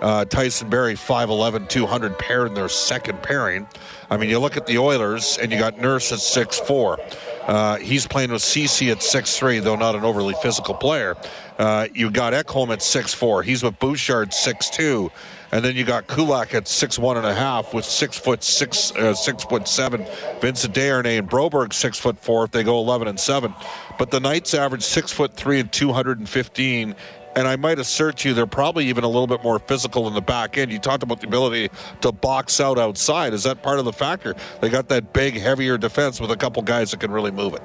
uh, 0.00 0.24
Tyson 0.24 0.68
Barrie 0.68 0.94
5'11", 0.94 1.68
200 1.68 2.18
pair 2.18 2.46
in 2.46 2.54
their 2.54 2.68
second 2.68 3.22
pairing. 3.22 3.66
I 4.10 4.16
mean, 4.16 4.28
you 4.28 4.38
look 4.38 4.56
at 4.56 4.66
the 4.66 4.78
Oilers 4.78 5.38
and 5.38 5.52
you 5.52 5.58
got 5.58 5.78
Nurse 5.78 6.10
at 6.10 6.18
six 6.18 6.58
four. 6.58 6.98
Uh, 7.46 7.76
he's 7.76 8.06
playing 8.06 8.32
with 8.32 8.42
Ceci 8.42 8.90
at 8.90 9.02
six 9.02 9.38
three, 9.38 9.60
though 9.60 9.76
not 9.76 9.94
an 9.94 10.04
overly 10.04 10.34
physical 10.42 10.74
player. 10.74 11.16
Uh, 11.58 11.86
you 11.94 12.10
got 12.10 12.32
Ekholm 12.32 12.70
at 12.70 12.82
six 12.82 13.14
four. 13.14 13.42
He's 13.42 13.62
with 13.62 13.78
Bouchard 13.78 14.34
six 14.34 14.68
two. 14.68 15.10
And 15.52 15.64
then 15.64 15.74
you 15.74 15.84
got 15.84 16.06
Kulak 16.06 16.54
at 16.54 16.68
six 16.68 16.98
one 16.98 17.16
and 17.16 17.26
a 17.26 17.34
half 17.34 17.74
with 17.74 17.84
six 17.84 18.16
foot 18.16 18.44
six, 18.44 18.92
uh, 18.92 19.14
six 19.14 19.42
foot 19.44 19.66
seven. 19.66 20.06
Vincent 20.40 20.74
Desharnais 20.74 21.18
and 21.18 21.28
Broberg 21.28 21.72
six 21.72 21.98
foot 21.98 22.18
four 22.18 22.44
if 22.44 22.52
they 22.52 22.62
go 22.62 22.78
eleven 22.78 23.08
and 23.08 23.18
seven. 23.18 23.52
But 23.98 24.10
the 24.10 24.20
Knights 24.20 24.54
average 24.54 24.82
six 24.82 25.12
foot 25.12 25.34
three 25.34 25.58
and 25.58 25.72
two 25.72 25.92
hundred 25.92 26.18
and 26.18 26.28
fifteen 26.28 26.94
and 27.36 27.46
I 27.46 27.56
might 27.56 27.78
assert 27.78 28.18
to 28.18 28.28
you 28.28 28.34
they're 28.34 28.46
probably 28.46 28.86
even 28.86 29.04
a 29.04 29.08
little 29.08 29.26
bit 29.26 29.42
more 29.42 29.58
physical 29.58 30.08
in 30.08 30.14
the 30.14 30.20
back 30.20 30.58
end. 30.58 30.72
You 30.72 30.78
talked 30.78 31.02
about 31.02 31.20
the 31.20 31.26
ability 31.26 31.70
to 32.00 32.12
box 32.12 32.60
out 32.60 32.78
outside. 32.78 33.32
Is 33.32 33.44
that 33.44 33.62
part 33.62 33.78
of 33.78 33.84
the 33.84 33.92
factor? 33.92 34.34
They 34.60 34.68
got 34.68 34.88
that 34.88 35.12
big, 35.12 35.34
heavier 35.34 35.78
defense 35.78 36.20
with 36.20 36.30
a 36.30 36.36
couple 36.36 36.62
guys 36.62 36.90
that 36.90 37.00
can 37.00 37.10
really 37.10 37.30
move 37.30 37.54
it. 37.54 37.62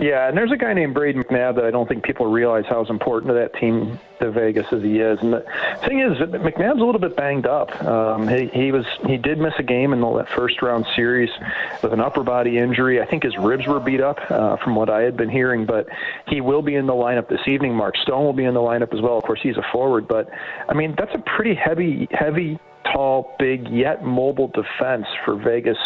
Yeah, 0.00 0.28
and 0.28 0.36
there's 0.36 0.50
a 0.50 0.56
guy 0.56 0.72
named 0.72 0.96
Brayden 0.96 1.22
McNabb 1.22 1.56
that 1.56 1.64
I 1.66 1.70
don't 1.70 1.86
think 1.86 2.04
people 2.04 2.24
realize 2.26 2.64
how 2.66 2.82
important 2.86 3.28
to 3.28 3.34
that 3.34 3.54
team 3.54 3.98
to 4.20 4.30
Vegas 4.30 4.66
as 4.72 4.82
he 4.82 4.98
is. 4.98 5.18
And 5.20 5.34
the 5.34 5.44
thing 5.84 6.00
is, 6.00 6.16
McNabb's 6.18 6.80
a 6.80 6.84
little 6.84 7.00
bit 7.00 7.16
banged 7.16 7.46
up. 7.46 7.82
Um, 7.82 8.26
he, 8.26 8.46
he 8.46 8.72
was 8.72 8.86
he 9.06 9.18
did 9.18 9.38
miss 9.38 9.52
a 9.58 9.62
game 9.62 9.92
in 9.92 10.00
the 10.00 10.26
first 10.34 10.62
round 10.62 10.86
series 10.96 11.28
with 11.82 11.92
an 11.92 12.00
upper 12.00 12.22
body 12.22 12.56
injury. 12.56 13.00
I 13.02 13.04
think 13.04 13.24
his 13.24 13.36
ribs 13.36 13.66
were 13.66 13.78
beat 13.78 14.00
up 14.00 14.18
uh, 14.30 14.56
from 14.56 14.74
what 14.74 14.88
I 14.88 15.02
had 15.02 15.18
been 15.18 15.30
hearing, 15.30 15.66
but 15.66 15.86
he 16.28 16.40
will 16.40 16.62
be 16.62 16.76
in 16.76 16.86
the 16.86 16.94
lineup 16.94 17.28
this 17.28 17.46
evening. 17.46 17.74
Mark 17.74 17.96
Stone 17.98 18.24
will 18.24 18.32
be 18.32 18.44
in 18.44 18.54
the 18.54 18.60
lineup 18.60 18.94
as 18.94 19.02
well. 19.02 19.18
Of 19.18 19.24
course, 19.24 19.40
he's 19.42 19.58
a 19.58 19.64
forward, 19.70 20.08
but 20.08 20.30
I 20.68 20.72
mean 20.72 20.94
that's 20.96 21.14
a 21.14 21.22
pretty 21.36 21.54
heavy 21.54 22.08
heavy 22.10 22.58
tall, 22.92 23.34
big, 23.38 23.68
yet 23.68 24.04
mobile 24.04 24.48
defense 24.48 25.06
for 25.24 25.36
Vegas. 25.36 25.78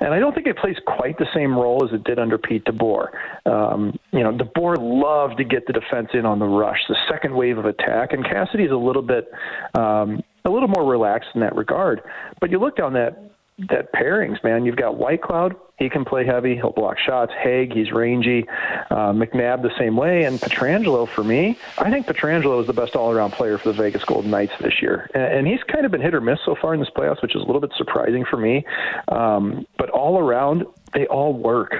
And 0.00 0.12
I 0.12 0.18
don't 0.18 0.34
think 0.34 0.46
it 0.46 0.56
plays 0.56 0.76
quite 0.86 1.18
the 1.18 1.26
same 1.34 1.54
role 1.54 1.84
as 1.84 1.92
it 1.92 2.04
did 2.04 2.18
under 2.18 2.38
Pete 2.38 2.64
DeBoer. 2.64 3.08
Um, 3.46 3.98
you 4.12 4.22
know, 4.22 4.32
DeBoer 4.32 4.76
loved 4.78 5.38
to 5.38 5.44
get 5.44 5.66
the 5.66 5.72
defense 5.72 6.08
in 6.14 6.26
on 6.26 6.38
the 6.38 6.46
rush, 6.46 6.78
the 6.88 6.96
second 7.10 7.34
wave 7.34 7.58
of 7.58 7.64
attack, 7.64 8.12
and 8.12 8.24
Cassidy's 8.24 8.70
a 8.70 8.76
little 8.76 9.02
bit 9.02 9.30
um, 9.74 10.22
a 10.44 10.50
little 10.50 10.68
more 10.68 10.88
relaxed 10.88 11.30
in 11.34 11.40
that 11.40 11.56
regard. 11.56 12.00
But 12.40 12.50
you 12.50 12.58
look 12.58 12.76
down 12.76 12.92
that 12.94 13.25
that 13.58 13.92
pairings, 13.92 14.42
man. 14.44 14.66
You've 14.66 14.76
got 14.76 14.96
Whitecloud. 14.96 15.56
he 15.78 15.88
can 15.88 16.04
play 16.04 16.26
heavy. 16.26 16.56
He'll 16.56 16.72
block 16.72 16.98
shots. 16.98 17.32
Hague, 17.42 17.72
he's 17.72 17.90
rangy. 17.90 18.46
Uh, 18.90 19.12
McNabb 19.12 19.62
the 19.62 19.76
same 19.78 19.96
way. 19.96 20.24
And 20.24 20.38
Pietrangelo 20.38 21.08
for 21.08 21.24
me, 21.24 21.58
I 21.78 21.90
think 21.90 22.06
Pietrangelo 22.06 22.60
is 22.60 22.66
the 22.66 22.74
best 22.74 22.94
all-around 22.96 23.32
player 23.32 23.56
for 23.56 23.72
the 23.72 23.78
Vegas 23.78 24.04
Golden 24.04 24.30
Knights 24.30 24.52
this 24.60 24.82
year. 24.82 25.10
And, 25.14 25.22
and 25.22 25.46
he's 25.46 25.62
kind 25.64 25.86
of 25.86 25.90
been 25.90 26.02
hit 26.02 26.14
or 26.14 26.20
miss 26.20 26.38
so 26.44 26.54
far 26.60 26.74
in 26.74 26.80
this 26.80 26.90
playoffs, 26.90 27.22
which 27.22 27.34
is 27.34 27.42
a 27.42 27.46
little 27.46 27.60
bit 27.60 27.72
surprising 27.76 28.24
for 28.28 28.36
me. 28.36 28.64
Um, 29.08 29.66
but 29.78 29.88
all 29.90 30.18
around, 30.18 30.64
they 30.92 31.06
all 31.06 31.32
work 31.32 31.72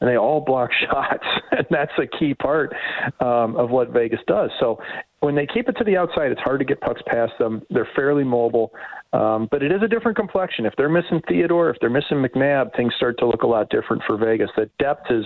and 0.00 0.10
they 0.10 0.16
all 0.16 0.40
block 0.40 0.70
shots, 0.86 1.24
and 1.50 1.66
that's 1.70 1.92
a 1.98 2.06
key 2.06 2.34
part 2.34 2.74
um, 3.20 3.56
of 3.56 3.70
what 3.70 3.90
Vegas 3.90 4.20
does. 4.26 4.50
So 4.60 4.80
when 5.24 5.34
they 5.34 5.46
keep 5.46 5.70
it 5.70 5.76
to 5.78 5.84
the 5.84 5.96
outside, 5.96 6.30
it's 6.30 6.40
hard 6.42 6.58
to 6.58 6.66
get 6.66 6.82
pucks 6.82 7.00
past 7.06 7.32
them. 7.38 7.62
They're 7.70 7.88
fairly 7.96 8.24
mobile. 8.24 8.72
Um, 9.14 9.48
but 9.50 9.62
it 9.62 9.72
is 9.72 9.80
a 9.80 9.88
different 9.88 10.18
complexion. 10.18 10.66
If 10.66 10.74
they're 10.76 10.88
missing 10.90 11.22
Theodore, 11.26 11.70
if 11.70 11.76
they're 11.80 11.88
missing 11.88 12.18
McNabb, 12.18 12.76
things 12.76 12.92
start 12.96 13.16
to 13.20 13.26
look 13.26 13.42
a 13.42 13.46
lot 13.46 13.70
different 13.70 14.02
for 14.06 14.18
Vegas. 14.18 14.50
The 14.56 14.68
depth 14.78 15.10
is 15.10 15.24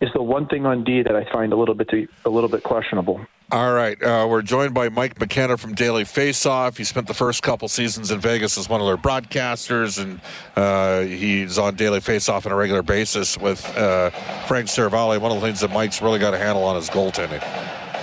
is 0.00 0.08
the 0.14 0.22
one 0.22 0.48
thing 0.48 0.66
on 0.66 0.82
D 0.82 1.02
that 1.02 1.14
I 1.14 1.30
find 1.30 1.52
a 1.52 1.56
little 1.56 1.74
bit 1.74 1.88
to, 1.90 2.08
a 2.24 2.30
little 2.30 2.48
bit 2.48 2.62
questionable. 2.62 3.20
All 3.52 3.72
right, 3.72 4.02
uh, 4.02 4.26
we're 4.28 4.42
joined 4.42 4.74
by 4.74 4.88
Mike 4.88 5.20
McKenna 5.20 5.56
from 5.56 5.74
Daily 5.74 6.02
Faceoff. 6.02 6.76
He 6.78 6.82
spent 6.82 7.06
the 7.06 7.14
first 7.14 7.44
couple 7.44 7.68
seasons 7.68 8.10
in 8.10 8.18
Vegas 8.18 8.58
as 8.58 8.68
one 8.68 8.80
of 8.80 8.86
their 8.88 8.96
broadcasters, 8.96 10.02
and 10.02 10.20
uh, 10.56 11.02
he's 11.02 11.56
on 11.56 11.76
Daily 11.76 12.00
Faceoff 12.00 12.46
on 12.46 12.52
a 12.52 12.56
regular 12.56 12.82
basis 12.82 13.38
with 13.38 13.64
uh, 13.76 14.10
Frank 14.48 14.66
Seravalli. 14.66 15.20
One 15.20 15.30
of 15.30 15.40
the 15.40 15.46
things 15.46 15.60
that 15.60 15.70
Mike's 15.70 16.02
really 16.02 16.18
got 16.18 16.34
a 16.34 16.38
handle 16.38 16.64
on 16.64 16.76
is 16.76 16.90
goaltending, 16.90 17.42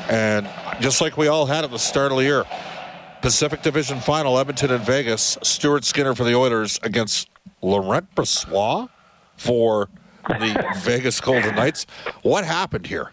and 0.09 0.47
just 0.79 1.01
like 1.01 1.17
we 1.17 1.27
all 1.27 1.45
had 1.45 1.63
at 1.63 1.71
the 1.71 1.79
start 1.79 2.11
of 2.11 2.17
the 2.17 2.23
year 2.23 2.45
Pacific 3.21 3.61
Division 3.61 3.99
Final, 4.01 4.37
Edmonton 4.37 4.71
and 4.71 4.83
Vegas. 4.83 5.37
Stuart 5.43 5.85
Skinner 5.85 6.13
for 6.13 6.25
the 6.25 6.35
Oilers 6.35 6.77
against 6.83 7.29
Laurent 7.61 8.13
Brossoit 8.15 8.89
for 9.37 9.89
the 10.27 10.73
Vegas 10.83 11.21
Golden 11.21 11.55
Knights. 11.55 11.85
What 12.21 12.43
happened 12.43 12.85
here? 12.85 13.11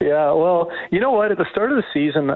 Yeah, 0.00 0.32
well, 0.32 0.72
you 0.90 0.98
know 1.00 1.12
what? 1.12 1.30
At 1.30 1.38
the 1.38 1.46
start 1.52 1.70
of 1.70 1.76
the 1.76 1.84
season, 1.92 2.30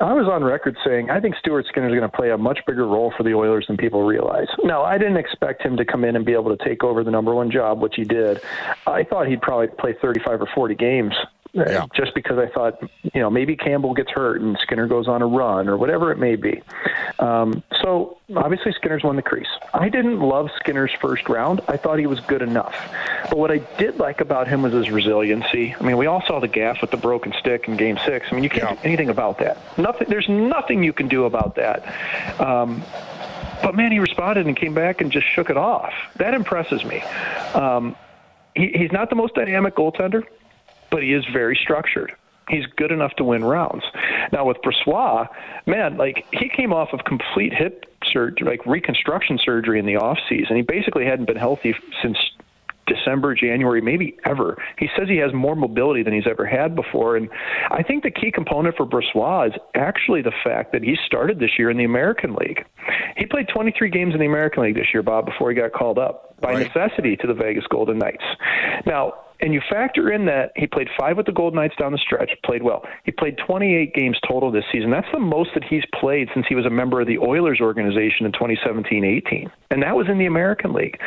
I 0.00 0.12
was 0.12 0.26
on 0.26 0.44
record 0.44 0.76
saying 0.84 1.10
I 1.10 1.20
think 1.20 1.34
Stuart 1.36 1.66
Skinner 1.68 1.88
is 1.88 1.90
going 1.90 2.08
to 2.08 2.16
play 2.16 2.30
a 2.30 2.38
much 2.38 2.60
bigger 2.66 2.86
role 2.86 3.12
for 3.16 3.24
the 3.24 3.34
Oilers 3.34 3.66
than 3.66 3.76
people 3.76 4.04
realize. 4.04 4.46
Now, 4.64 4.82
I 4.82 4.96
didn't 4.96 5.16
expect 5.16 5.62
him 5.62 5.76
to 5.76 5.84
come 5.84 6.04
in 6.04 6.16
and 6.16 6.24
be 6.24 6.32
able 6.32 6.56
to 6.56 6.64
take 6.64 6.84
over 6.84 7.04
the 7.04 7.10
number 7.10 7.34
one 7.34 7.50
job, 7.50 7.80
which 7.80 7.94
he 7.96 8.04
did. 8.04 8.40
I 8.86 9.04
thought 9.04 9.26
he'd 9.26 9.42
probably 9.42 9.68
play 9.68 9.94
35 10.00 10.42
or 10.42 10.48
40 10.54 10.74
games 10.76 11.14
yeah. 11.52 11.86
just 11.94 12.14
because 12.14 12.38
I 12.38 12.46
thought, 12.46 12.80
you 13.02 13.20
know, 13.20 13.30
maybe 13.30 13.56
Campbell 13.56 13.94
gets 13.94 14.10
hurt 14.10 14.40
and 14.40 14.58
Skinner 14.62 14.86
goes 14.86 15.08
on 15.08 15.22
a 15.22 15.26
run 15.26 15.68
or 15.68 15.76
whatever 15.76 16.12
it 16.12 16.18
may 16.18 16.36
be. 16.36 16.62
Um, 17.18 17.62
so 17.82 18.18
obviously 18.36 18.72
Skinner's 18.72 19.02
won 19.02 19.16
the 19.16 19.22
crease. 19.22 19.48
I 19.74 19.88
didn't 19.88 20.20
love 20.20 20.50
Skinner's 20.56 20.92
first 21.00 21.28
round. 21.28 21.60
I 21.68 21.76
thought 21.76 21.98
he 21.98 22.06
was 22.06 22.20
good 22.20 22.42
enough. 22.42 22.74
But 23.28 23.38
what 23.38 23.50
I 23.50 23.58
did 23.78 23.98
like 23.98 24.20
about 24.20 24.48
him 24.48 24.62
was 24.62 24.72
his 24.72 24.90
resiliency. 24.90 25.74
I 25.78 25.82
mean, 25.82 25.96
we 25.96 26.06
all 26.06 26.22
saw 26.26 26.40
the 26.40 26.48
gaff 26.48 26.80
with 26.80 26.90
the 26.90 26.96
broken 26.96 27.32
stick 27.38 27.68
in 27.68 27.76
Game 27.76 27.98
Six. 28.04 28.28
I 28.30 28.34
mean, 28.34 28.44
you 28.44 28.50
can't 28.50 28.64
yeah. 28.64 28.74
do 28.74 28.80
anything 28.84 29.08
about 29.08 29.38
that. 29.38 29.58
Nothing. 29.78 30.08
There's 30.08 30.28
nothing 30.28 30.82
you 30.82 30.92
can 30.92 31.08
do 31.08 31.24
about 31.24 31.56
that. 31.56 32.40
Um, 32.40 32.82
but 33.62 33.74
man, 33.74 33.92
he 33.92 33.98
responded 33.98 34.46
and 34.46 34.56
came 34.56 34.74
back 34.74 35.00
and 35.00 35.10
just 35.10 35.26
shook 35.26 35.50
it 35.50 35.56
off. 35.56 35.92
That 36.16 36.34
impresses 36.34 36.84
me. 36.84 37.00
Um, 37.54 37.96
he, 38.54 38.68
he's 38.74 38.92
not 38.92 39.10
the 39.10 39.16
most 39.16 39.34
dynamic 39.34 39.74
goaltender 39.74 40.24
but 40.90 41.02
he 41.02 41.12
is 41.12 41.24
very 41.32 41.58
structured. 41.60 42.12
He's 42.48 42.64
good 42.76 42.92
enough 42.92 43.14
to 43.16 43.24
win 43.24 43.44
rounds. 43.44 43.84
Now 44.32 44.46
with 44.46 44.56
Brossoit, 44.62 45.28
man, 45.66 45.96
like 45.98 46.24
he 46.32 46.48
came 46.48 46.72
off 46.72 46.88
of 46.92 47.00
complete 47.04 47.52
hip 47.52 47.84
surgery, 48.10 48.48
like 48.48 48.64
reconstruction 48.64 49.38
surgery 49.42 49.78
in 49.78 49.86
the 49.86 49.96
off 49.96 50.18
season. 50.28 50.56
He 50.56 50.62
basically 50.62 51.04
hadn't 51.04 51.26
been 51.26 51.36
healthy 51.36 51.74
since 52.02 52.16
December, 52.88 53.34
January, 53.34 53.80
maybe 53.80 54.16
ever. 54.24 54.56
He 54.78 54.88
says 54.96 55.08
he 55.08 55.18
has 55.18 55.32
more 55.32 55.54
mobility 55.54 56.02
than 56.02 56.14
he's 56.14 56.26
ever 56.26 56.46
had 56.46 56.74
before. 56.74 57.16
And 57.16 57.28
I 57.70 57.82
think 57.82 58.02
the 58.02 58.10
key 58.10 58.32
component 58.32 58.76
for 58.76 58.86
Brossoit 58.86 59.48
is 59.48 59.60
actually 59.74 60.22
the 60.22 60.32
fact 60.42 60.72
that 60.72 60.82
he 60.82 60.96
started 61.06 61.38
this 61.38 61.58
year 61.58 61.70
in 61.70 61.76
the 61.76 61.84
American 61.84 62.34
League. 62.34 62.64
He 63.16 63.26
played 63.26 63.48
23 63.48 63.90
games 63.90 64.14
in 64.14 64.20
the 64.20 64.26
American 64.26 64.62
League 64.62 64.74
this 64.74 64.86
year, 64.92 65.02
Bob, 65.02 65.26
before 65.26 65.50
he 65.50 65.56
got 65.56 65.72
called 65.72 65.98
up 65.98 66.40
by 66.40 66.54
right. 66.54 66.66
necessity 66.66 67.16
to 67.16 67.26
the 67.26 67.34
Vegas 67.34 67.64
Golden 67.68 67.98
Knights. 67.98 68.24
Now, 68.86 69.14
and 69.40 69.54
you 69.54 69.60
factor 69.70 70.10
in 70.12 70.26
that 70.26 70.52
he 70.56 70.66
played 70.66 70.88
five 70.98 71.16
with 71.16 71.26
the 71.26 71.32
Golden 71.32 71.60
Knights 71.60 71.76
down 71.76 71.92
the 71.92 71.98
stretch, 71.98 72.30
played 72.44 72.62
well. 72.62 72.84
He 73.04 73.12
played 73.12 73.38
28 73.46 73.94
games 73.94 74.18
total 74.26 74.50
this 74.50 74.64
season. 74.72 74.90
That's 74.90 75.06
the 75.12 75.20
most 75.20 75.50
that 75.54 75.64
he's 75.64 75.84
played 76.00 76.28
since 76.34 76.46
he 76.48 76.54
was 76.54 76.66
a 76.66 76.70
member 76.70 77.00
of 77.00 77.06
the 77.06 77.18
Oilers 77.18 77.60
organization 77.60 78.26
in 78.26 78.32
2017 78.32 79.04
18. 79.04 79.50
And 79.70 79.82
that 79.82 79.94
was 79.94 80.08
in 80.08 80.18
the 80.18 80.26
American 80.26 80.72
League. 80.72 80.98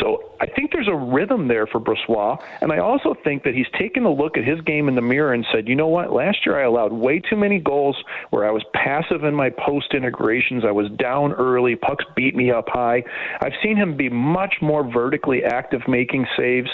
So 0.00 0.32
I 0.40 0.46
think 0.46 0.72
there's 0.72 0.88
a 0.88 0.94
rhythm 0.94 1.48
there 1.48 1.66
for 1.66 1.80
Brossoit. 1.80 2.42
And 2.60 2.72
I 2.72 2.78
also 2.78 3.14
think 3.24 3.44
that 3.44 3.54
he's 3.54 3.66
taken 3.78 4.04
a 4.04 4.12
look 4.12 4.36
at 4.36 4.44
his 4.44 4.60
game 4.62 4.88
in 4.88 4.94
the 4.94 5.02
mirror 5.02 5.32
and 5.32 5.46
said, 5.52 5.68
you 5.68 5.74
know 5.74 5.88
what? 5.88 6.12
Last 6.12 6.44
year 6.44 6.58
I 6.58 6.64
allowed 6.64 6.92
way 6.92 7.20
too 7.20 7.36
many 7.36 7.58
goals 7.58 7.96
where 8.30 8.46
I 8.46 8.50
was 8.50 8.64
passive 8.74 9.24
in 9.24 9.34
my 9.34 9.50
post 9.50 9.94
integrations. 9.94 10.64
I 10.66 10.72
was 10.72 10.90
down 10.98 11.32
early. 11.32 11.76
Pucks 11.76 12.04
beat 12.16 12.34
me 12.34 12.50
up 12.50 12.68
high. 12.68 13.02
I've 13.40 13.52
seen 13.62 13.76
him 13.76 13.96
be 13.96 14.08
much 14.08 14.56
more 14.60 14.88
vertically 14.88 15.44
active 15.44 15.82
making 15.88 16.26
saves. 16.36 16.70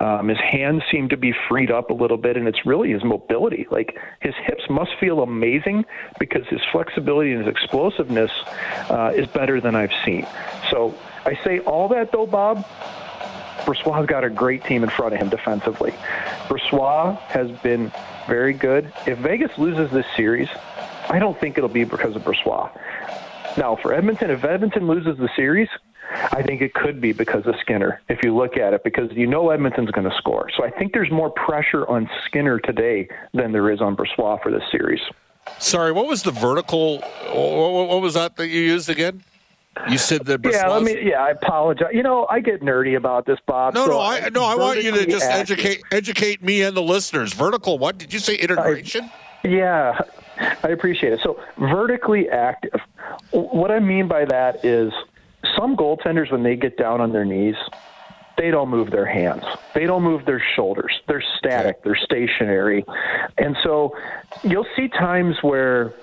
Um, 0.00 0.28
his 0.28 0.38
hands 0.56 0.82
seem 0.90 1.08
to 1.10 1.16
be 1.16 1.32
freed 1.48 1.70
up 1.70 1.90
a 1.90 1.94
little 1.94 2.16
bit, 2.16 2.36
and 2.36 2.48
it's 2.48 2.64
really 2.64 2.92
his 2.92 3.04
mobility. 3.04 3.66
Like 3.70 3.98
his 4.20 4.34
hips 4.46 4.64
must 4.70 4.92
feel 4.98 5.22
amazing 5.22 5.84
because 6.18 6.46
his 6.48 6.60
flexibility 6.72 7.32
and 7.32 7.44
his 7.44 7.48
explosiveness 7.48 8.30
uh, 8.90 9.12
is 9.14 9.26
better 9.26 9.60
than 9.60 9.74
I've 9.74 9.94
seen. 10.04 10.26
So 10.70 10.94
I 11.24 11.38
say 11.44 11.60
all 11.60 11.88
that 11.88 12.12
though, 12.12 12.26
Bob. 12.26 12.66
Brossoit's 13.64 14.06
got 14.06 14.22
a 14.22 14.30
great 14.30 14.62
team 14.64 14.84
in 14.84 14.90
front 14.90 15.14
of 15.14 15.20
him 15.20 15.28
defensively. 15.28 15.90
Brossoit 16.46 17.18
has 17.22 17.50
been 17.62 17.90
very 18.28 18.52
good. 18.52 18.92
If 19.06 19.18
Vegas 19.18 19.50
loses 19.58 19.90
this 19.90 20.06
series, 20.14 20.48
I 21.08 21.18
don't 21.18 21.38
think 21.40 21.58
it'll 21.58 21.68
be 21.68 21.82
because 21.82 22.14
of 22.14 22.22
Brossoit. 22.22 22.70
Now, 23.56 23.74
for 23.74 23.92
Edmonton, 23.92 24.30
if 24.30 24.44
Edmonton 24.44 24.86
loses 24.86 25.18
the 25.18 25.28
series, 25.34 25.68
I 26.12 26.42
think 26.42 26.62
it 26.62 26.74
could 26.74 27.00
be 27.00 27.12
because 27.12 27.46
of 27.46 27.54
Skinner, 27.60 28.00
if 28.08 28.22
you 28.22 28.34
look 28.34 28.56
at 28.56 28.72
it, 28.72 28.84
because 28.84 29.10
you 29.12 29.26
know 29.26 29.50
Edmonton's 29.50 29.90
going 29.90 30.08
to 30.08 30.16
score. 30.16 30.48
So 30.56 30.64
I 30.64 30.70
think 30.70 30.92
there's 30.92 31.10
more 31.10 31.30
pressure 31.30 31.86
on 31.88 32.08
Skinner 32.26 32.58
today 32.58 33.08
than 33.34 33.52
there 33.52 33.70
is 33.70 33.80
on 33.80 33.96
Brossoit 33.96 34.42
for 34.42 34.50
this 34.50 34.62
series. 34.70 35.00
Sorry, 35.58 35.92
what 35.92 36.06
was 36.06 36.22
the 36.22 36.30
vertical? 36.30 36.98
What 37.32 38.02
was 38.02 38.14
that 38.14 38.36
that 38.36 38.48
you 38.48 38.60
used 38.60 38.88
again? 38.88 39.22
You 39.88 39.98
said 39.98 40.24
the 40.24 40.40
yeah. 40.50 40.68
Let 40.68 40.82
me. 40.82 41.10
Yeah, 41.10 41.22
I 41.22 41.30
apologize. 41.30 41.90
You 41.92 42.02
know, 42.02 42.26
I 42.30 42.40
get 42.40 42.62
nerdy 42.62 42.96
about 42.96 43.26
this, 43.26 43.38
Bob. 43.46 43.74
No, 43.74 43.84
so 43.84 43.92
no, 43.92 44.00
I 44.00 44.28
no. 44.30 44.44
I 44.44 44.54
want 44.54 44.82
you 44.82 44.90
to 44.90 45.06
just 45.06 45.24
active. 45.24 45.58
educate 45.58 45.82
educate 45.92 46.42
me 46.42 46.62
and 46.62 46.76
the 46.76 46.82
listeners. 46.82 47.34
Vertical. 47.34 47.78
What 47.78 47.98
did 47.98 48.12
you 48.12 48.18
say? 48.18 48.36
Integration. 48.36 49.10
I, 49.44 49.48
yeah, 49.48 50.00
I 50.64 50.68
appreciate 50.68 51.12
it. 51.12 51.20
So 51.22 51.38
vertically 51.58 52.28
active. 52.28 52.80
What 53.32 53.70
I 53.70 53.78
mean 53.78 54.08
by 54.08 54.24
that 54.24 54.64
is 54.64 54.92
some 55.56 55.76
goaltenders, 55.76 56.30
when 56.30 56.42
they 56.42 56.56
get 56.56 56.76
down 56.76 57.00
on 57.00 57.12
their 57.12 57.24
knees, 57.24 57.56
they 58.38 58.50
don't 58.50 58.68
move 58.68 58.90
their 58.90 59.06
hands. 59.06 59.44
They 59.74 59.86
don't 59.86 60.02
move 60.02 60.24
their 60.26 60.42
shoulders. 60.54 60.92
They're 61.08 61.24
static. 61.38 61.82
They're 61.82 61.96
stationary. 61.96 62.84
And 63.38 63.56
so 63.62 63.96
you'll 64.42 64.66
see 64.76 64.88
times 64.88 65.36
where 65.42 65.94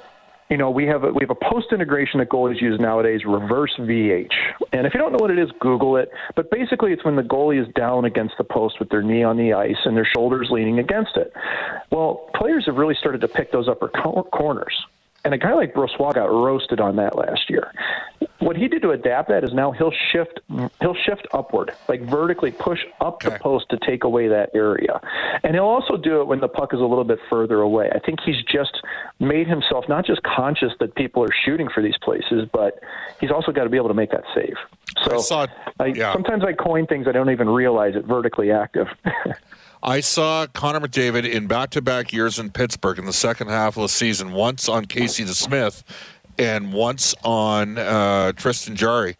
you 0.53 0.57
know, 0.57 0.69
we 0.69 0.85
have 0.85 1.03
a, 1.03 1.11
we 1.11 1.21
have 1.21 1.31
a 1.31 1.49
post 1.51 1.67
integration 1.71 2.19
that 2.19 2.29
goalies 2.29 2.61
use 2.61 2.79
nowadays, 2.79 3.21
reverse 3.25 3.73
VH. 3.79 4.33
And 4.71 4.85
if 4.85 4.93
you 4.93 4.99
don't 4.99 5.11
know 5.11 5.17
what 5.19 5.31
it 5.31 5.39
is, 5.39 5.49
Google 5.59 5.97
it. 5.97 6.11
But 6.35 6.51
basically, 6.51 6.91
it's 6.91 7.03
when 7.03 7.15
the 7.15 7.23
goalie 7.23 7.59
is 7.59 7.73
down 7.73 8.05
against 8.05 8.35
the 8.37 8.43
post 8.43 8.79
with 8.79 8.89
their 8.89 9.01
knee 9.01 9.23
on 9.23 9.37
the 9.37 9.53
ice 9.53 9.77
and 9.85 9.97
their 9.97 10.05
shoulders 10.05 10.49
leaning 10.51 10.77
against 10.77 11.17
it. 11.17 11.33
Well, 11.91 12.29
players 12.35 12.67
have 12.67 12.75
really 12.75 12.93
started 12.93 13.21
to 13.21 13.27
pick 13.27 13.51
those 13.51 13.67
upper 13.67 13.89
co- 13.89 14.27
corners. 14.31 14.75
And 15.25 15.33
a 15.33 15.37
guy 15.37 15.53
like 15.53 15.73
Brossoit 15.73 16.15
got 16.15 16.29
roasted 16.29 16.81
on 16.81 16.97
that 16.97 17.15
last 17.15 17.49
year. 17.49 17.71
What 18.39 18.57
he 18.57 18.67
did 18.67 18.81
to 18.81 18.91
adapt 18.91 19.29
that 19.29 19.45
is 19.45 19.53
now 19.53 19.71
he'll 19.71 19.93
shift 20.11 20.41
he'll 20.81 20.95
shift 20.95 21.25
upward, 21.31 21.71
like 21.87 22.01
vertically 22.01 22.51
push 22.51 22.81
up 22.99 23.15
okay. 23.15 23.29
the 23.29 23.39
post 23.39 23.69
to 23.69 23.77
take 23.77 24.03
away 24.03 24.27
that 24.27 24.49
area. 24.53 24.99
And 25.43 25.53
he'll 25.53 25.63
also 25.63 25.95
do 25.95 26.19
it 26.19 26.27
when 26.27 26.41
the 26.41 26.49
puck 26.49 26.73
is 26.73 26.81
a 26.81 26.85
little 26.85 27.05
bit 27.05 27.19
further 27.29 27.61
away. 27.61 27.89
I 27.93 27.99
think 27.99 28.19
he's 28.25 28.43
just 28.43 28.81
made 29.19 29.47
himself 29.47 29.85
not 29.87 30.05
just 30.05 30.21
conscious 30.23 30.73
that 30.81 30.93
people 30.95 31.23
are 31.23 31.33
shooting 31.45 31.69
for 31.73 31.81
these 31.81 31.97
places, 32.01 32.47
but 32.51 32.81
he's 33.21 33.31
also 33.31 33.53
got 33.53 33.63
to 33.63 33.69
be 33.69 33.77
able 33.77 33.87
to 33.89 33.93
make 33.93 34.11
that 34.11 34.25
save. 34.35 34.55
So 35.03 35.15
I 35.15 35.21
saw, 35.21 35.47
I, 35.79 35.85
yeah. 35.87 36.11
sometimes 36.11 36.43
I 36.43 36.51
coin 36.51 36.85
things 36.85 37.07
I 37.07 37.13
don't 37.13 37.29
even 37.29 37.49
realize 37.49 37.95
it 37.95 38.03
vertically 38.05 38.51
active. 38.51 38.87
I 39.85 39.99
saw 39.99 40.47
Connor 40.47 40.79
McDavid 40.79 41.29
in 41.29 41.47
back 41.47 41.71
to 41.71 41.81
back 41.81 42.13
years 42.13 42.39
in 42.39 42.51
Pittsburgh 42.51 42.97
in 42.97 43.05
the 43.05 43.11
second 43.11 43.49
half 43.49 43.75
of 43.75 43.81
the 43.81 43.89
season, 43.89 44.31
once 44.31 44.69
on 44.69 44.85
Casey 44.85 45.25
DeSmith 45.25 45.83
and 46.39 46.71
once 46.71 47.13
on 47.25 47.77
uh, 47.77 48.31
Tristan 48.31 48.77
Jarry. 48.77 49.17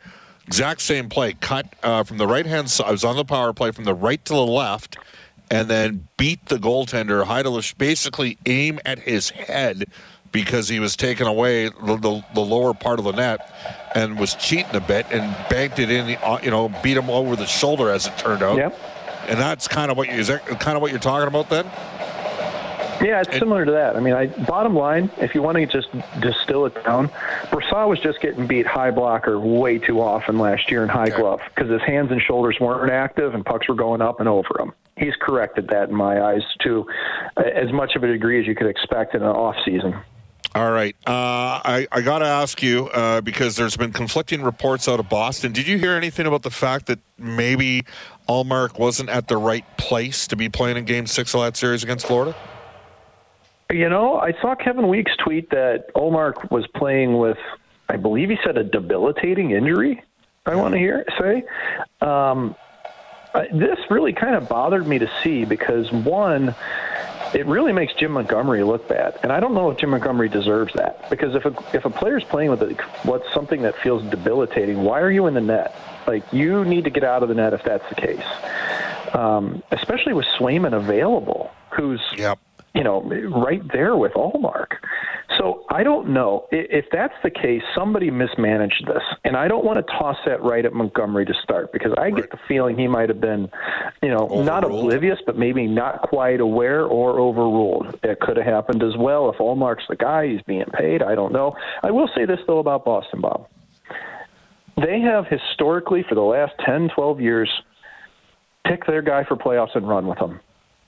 Exact 0.48 0.79
same 0.79 1.10
play, 1.10 1.34
cut 1.34 1.67
uh, 1.84 2.03
from 2.03 2.17
the 2.17 2.27
right 2.27 2.46
hand 2.46 2.72
side. 2.72 2.88
I 2.88 2.91
was 2.91 3.03
on 3.03 3.17
the 3.17 3.25
power 3.25 3.51
play 3.51 3.72
from 3.72 3.84
the 3.84 3.93
right 3.93 4.24
to 4.24 4.34
the 4.34 4.46
left, 4.46 4.98
and 5.51 5.67
then 5.67 6.08
beat 6.15 6.46
the 6.46 6.55
goaltender, 6.55 7.25
Heidelish, 7.25 7.77
basically 7.77 8.38
aim 8.46 8.79
at 8.86 9.00
his 9.00 9.32
head 9.32 9.86
because 10.32 10.70
he 10.70 10.79
was 10.79 10.96
taking 10.96 11.27
away 11.27 11.67
the, 11.67 11.98
the, 11.98 12.25
the, 12.34 12.41
lower 12.41 12.74
part 12.74 13.00
of 13.00 13.05
the 13.05 13.12
net 13.12 13.53
and 13.93 14.17
was 14.17 14.34
cheating 14.36 14.75
a 14.75 14.79
bit 14.79 15.05
and 15.12 15.36
banked 15.50 15.77
it 15.77 15.91
in, 15.91 16.17
uh, 16.24 16.39
you 16.41 16.50
know, 16.50 16.70
beat 16.82 16.98
him 16.98 17.10
over 17.10 17.36
the 17.36 17.46
shoulder 17.46 17.89
as 17.89 18.08
it 18.08 18.17
turned 18.17 18.41
out. 18.41 18.58
Yep. 18.58 18.93
And 19.27 19.39
that's 19.39 19.68
kind 19.68 19.92
of 19.92 19.98
what 19.98 20.10
you 20.10 20.15
is 20.15 20.27
that 20.27 20.46
kind 20.46 20.75
of 20.75 20.82
what 20.82 20.92
you're 20.92 21.00
talking 21.00 21.27
about 21.27 21.50
then? 21.50 21.65
Yeah, 23.03 23.22
it's 23.22 23.38
similar 23.38 23.65
to 23.65 23.72
that. 23.72 23.98
I 23.98 24.00
mean, 24.00 24.13
I 24.13 24.27
bottom 24.27 24.75
line, 24.75 25.12
if 25.18 25.36
you 25.36 25.42
want 25.42 25.58
to 25.58 25.65
just 25.65 25.89
distill 26.22 26.65
it 26.65 26.84
down, 26.86 27.10
Brossoit 27.50 27.89
was 27.89 28.00
just 28.00 28.22
getting 28.22 28.48
beat 28.48 28.65
high 28.65 28.92
blocker 28.92 29.38
way 29.39 29.77
too 29.77 30.00
often 30.00 30.38
last 30.39 30.72
year 30.72 30.84
in 30.84 30.89
high 30.89 31.08
okay. 31.08 31.18
glove 31.18 31.42
because 31.53 31.70
his 31.70 31.82
hands 31.82 32.12
and 32.12 32.22
shoulders 32.22 32.58
weren't 32.62 32.92
active 32.92 33.34
and 33.34 33.46
pucks 33.46 33.68
were 33.68 33.75
going 33.75 34.01
up 34.01 34.22
and 34.22 34.30
over 34.30 34.56
him. 34.60 34.72
He's 34.96 35.15
corrected 35.20 35.68
that 35.70 35.89
in 35.89 35.96
my 35.96 36.22
eyes 36.22 36.44
to 36.62 36.86
as 37.36 37.74
much 37.74 37.96
of 37.96 38.03
a 38.03 38.08
degree 38.08 38.39
as 38.39 38.48
you 38.48 38.56
could 38.56 38.68
expect 38.68 39.15
in 39.15 39.22
an 39.22 39.27
off 39.27 39.56
season. 39.65 39.96
All 40.56 40.72
right. 40.72 40.96
Uh, 41.08 41.60
I, 41.65 41.88
I 41.92 42.01
got 42.01 42.20
to 42.20 42.27
ask 42.27 42.62
you 42.62 42.88
uh, 42.89 43.22
because 43.22 43.56
there's 43.56 43.75
been 43.75 43.92
conflicting 43.92 44.44
reports 44.44 44.88
out 44.88 45.00
of 45.00 45.10
Boston. 45.10 45.51
Did 45.51 45.68
you 45.68 45.80
hear 45.80 45.94
anything 45.94 46.27
about 46.27 46.44
the 46.44 46.51
fact 46.51 46.86
that 46.86 47.00
maybe 47.18 47.86
Ullmark 48.27 48.80
wasn't 48.80 49.10
at 49.10 49.27
the 49.27 49.38
right 49.38 49.65
place 49.77 50.27
to 50.27 50.36
be 50.36 50.50
playing 50.50 50.77
in 50.77 50.86
Game 50.86 51.08
Six 51.08 51.34
of 51.34 51.42
that 51.42 51.58
series 51.58 51.84
against 51.84 52.08
Florida? 52.08 52.36
You 53.72 53.89
know, 53.89 54.18
I 54.20 54.34
saw 54.42 54.56
Kevin 54.56 54.88
Weeks 54.88 55.12
tweet 55.24 55.50
that 55.50 55.94
Ullmark 55.96 56.51
was 56.51 56.68
playing 56.75 57.18
with, 57.18 57.38
I 57.89 57.98
believe 57.98 58.30
he 58.30 58.38
said 58.44 58.58
a 58.58 58.63
debilitating 58.63 59.51
injury. 59.51 60.03
I 60.46 60.56
want 60.56 60.74
to 60.74 60.77
hear 60.77 61.06
say. 61.20 61.44
Um, 62.06 62.56
this 63.51 63.80
really 63.89 64.13
kind 64.13 64.36
of 64.36 64.48
bothered 64.48 64.86
me 64.86 65.00
to 65.00 65.10
see 65.24 65.46
because 65.46 65.92
one 65.92 66.53
it 67.34 67.46
really 67.46 67.74
makes 67.74 67.94
Jim 67.94 68.12
Montgomery 68.12 68.63
look 68.63 68.88
bad. 68.88 69.20
And 69.24 69.32
I 69.32 69.40
don't 69.40 69.54
know 69.54 69.72
if 69.72 69.78
Jim 69.78 69.90
Montgomery 69.90 70.30
deserves 70.30 70.74
that 70.75 71.10
because 71.10 71.36
if 71.36 71.46
a 71.46 71.56
if 71.74 71.86
a 71.86 71.90
player's 71.90 72.24
playing 72.24 72.50
with 72.50 72.62
a, 72.62 72.74
what's 73.04 73.32
something 73.34 73.62
that 73.63 73.75
feels 73.78 74.04
debilitating, 74.10 74.84
why 74.84 75.02
are 75.02 75.12
you 75.12 75.28
in 75.28 75.34
the 75.34 75.42
net? 75.42 75.75
Like 76.08 76.32
you 76.32 76.66
need 76.66 76.84
to 76.84 76.90
get 76.90 77.04
out 77.04 77.24
of 77.24 77.30
the 77.30 77.36
net 77.36 77.54
if 77.54 77.63
that's 77.63 77.88
the 77.90 77.96
case. 77.96 78.25
Um, 79.13 79.63
especially 79.72 80.13
with 80.13 80.25
Swayman 80.38 80.74
available, 80.74 81.52
who's 81.72 82.02
yep 82.18 82.40
you 82.74 82.84
know, 82.84 83.01
right 83.01 83.62
there 83.72 83.96
with 83.96 84.13
Ullmark. 84.13 84.77
So 85.38 85.65
I 85.70 85.84
don't 85.84 86.10
know 86.10 86.48
if 86.51 86.86
that's 86.92 87.13
the 87.24 87.30
case. 87.30 87.62
Somebody 87.75 88.10
mismanaged 88.10 88.88
this, 88.88 89.03
and 89.24 89.36
I 89.36 89.48
don't 89.48 89.63
want 89.63 89.86
to 89.86 89.94
toss 89.94 90.18
that 90.25 90.42
right 90.42 90.65
at 90.65 90.74
Montgomery 90.74 91.25
to 91.25 91.34
start 91.44 91.72
because 91.72 91.94
I 91.98 92.03
right. 92.03 92.15
get 92.15 92.32
the 92.32 92.39
feeling 92.48 92.77
he 92.77 92.88
might 92.88 93.10
have 93.10 93.22
been, 93.22 93.50
you 94.01 94.10
know, 94.10 94.25
overruled. 94.25 94.46
not 94.46 94.63
oblivious, 94.63 95.20
but 95.25 95.38
maybe 95.38 95.68
not 95.68 96.01
quite 96.01 96.39
aware 96.39 96.86
or 96.86 97.20
overruled. 97.20 98.00
It 98.03 98.20
could 98.20 98.38
have 98.38 98.46
happened 98.46 98.84
as 98.84 98.98
well. 98.98 99.30
If 99.30 99.38
Ullmark's 99.38 99.88
the 99.88 99.96
guy, 99.96 100.27
he's 100.27 100.42
being 100.42 100.65
paid. 100.65 101.03
I 101.03 101.15
don't 101.15 101.34
know. 101.34 101.56
I 101.84 101.92
will 101.92 102.10
say 102.15 102.25
this 102.25 102.39
though 102.48 102.60
about 102.60 102.86
Boston, 102.86 103.21
Bob. 103.21 103.48
They 104.78 105.00
have 105.02 105.28
historically, 105.28 106.04
for 106.08 106.15
the 106.15 106.21
last 106.21 106.54
10, 106.65 106.89
12 106.95 107.21
years, 107.21 107.50
picked 108.65 108.88
their 108.88 109.04
guy 109.04 109.24
for 109.24 109.36
playoffs 109.36 109.76
and 109.76 109.88
run 109.88 110.08
with 110.08 110.17
them. 110.17 110.39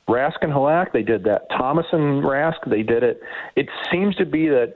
Rask 0.08 0.38
and 0.42 0.54
Halak, 0.54 0.92
they 0.92 1.04
did 1.04 1.24
that. 1.24 1.50
Thomas 1.50 1.86
and 1.92 2.24
Rask, 2.24 2.68
they 2.68 2.84
did 2.84 3.04
it. 3.04 3.22
It 3.56 3.70
seems 3.92 4.16
to 4.18 4.26
be 4.26 4.48
that 4.50 4.76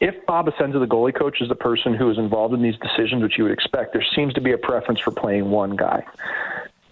if 0.00 0.14
Bob 0.26 0.46
Essensa, 0.46 0.78
the 0.78 0.86
goalie 0.86 1.16
coach, 1.16 1.40
is 1.40 1.48
the 1.48 1.54
person 1.54 1.94
who 1.94 2.10
is 2.10 2.18
involved 2.18 2.52
in 2.52 2.62
these 2.62 2.76
decisions, 2.78 3.22
which 3.22 3.38
you 3.38 3.44
would 3.44 3.52
expect, 3.52 3.92
there 3.92 4.04
seems 4.14 4.34
to 4.34 4.40
be 4.40 4.52
a 4.52 4.58
preference 4.58 5.00
for 5.00 5.10
playing 5.10 5.50
one 5.50 5.76
guy. 5.76 6.04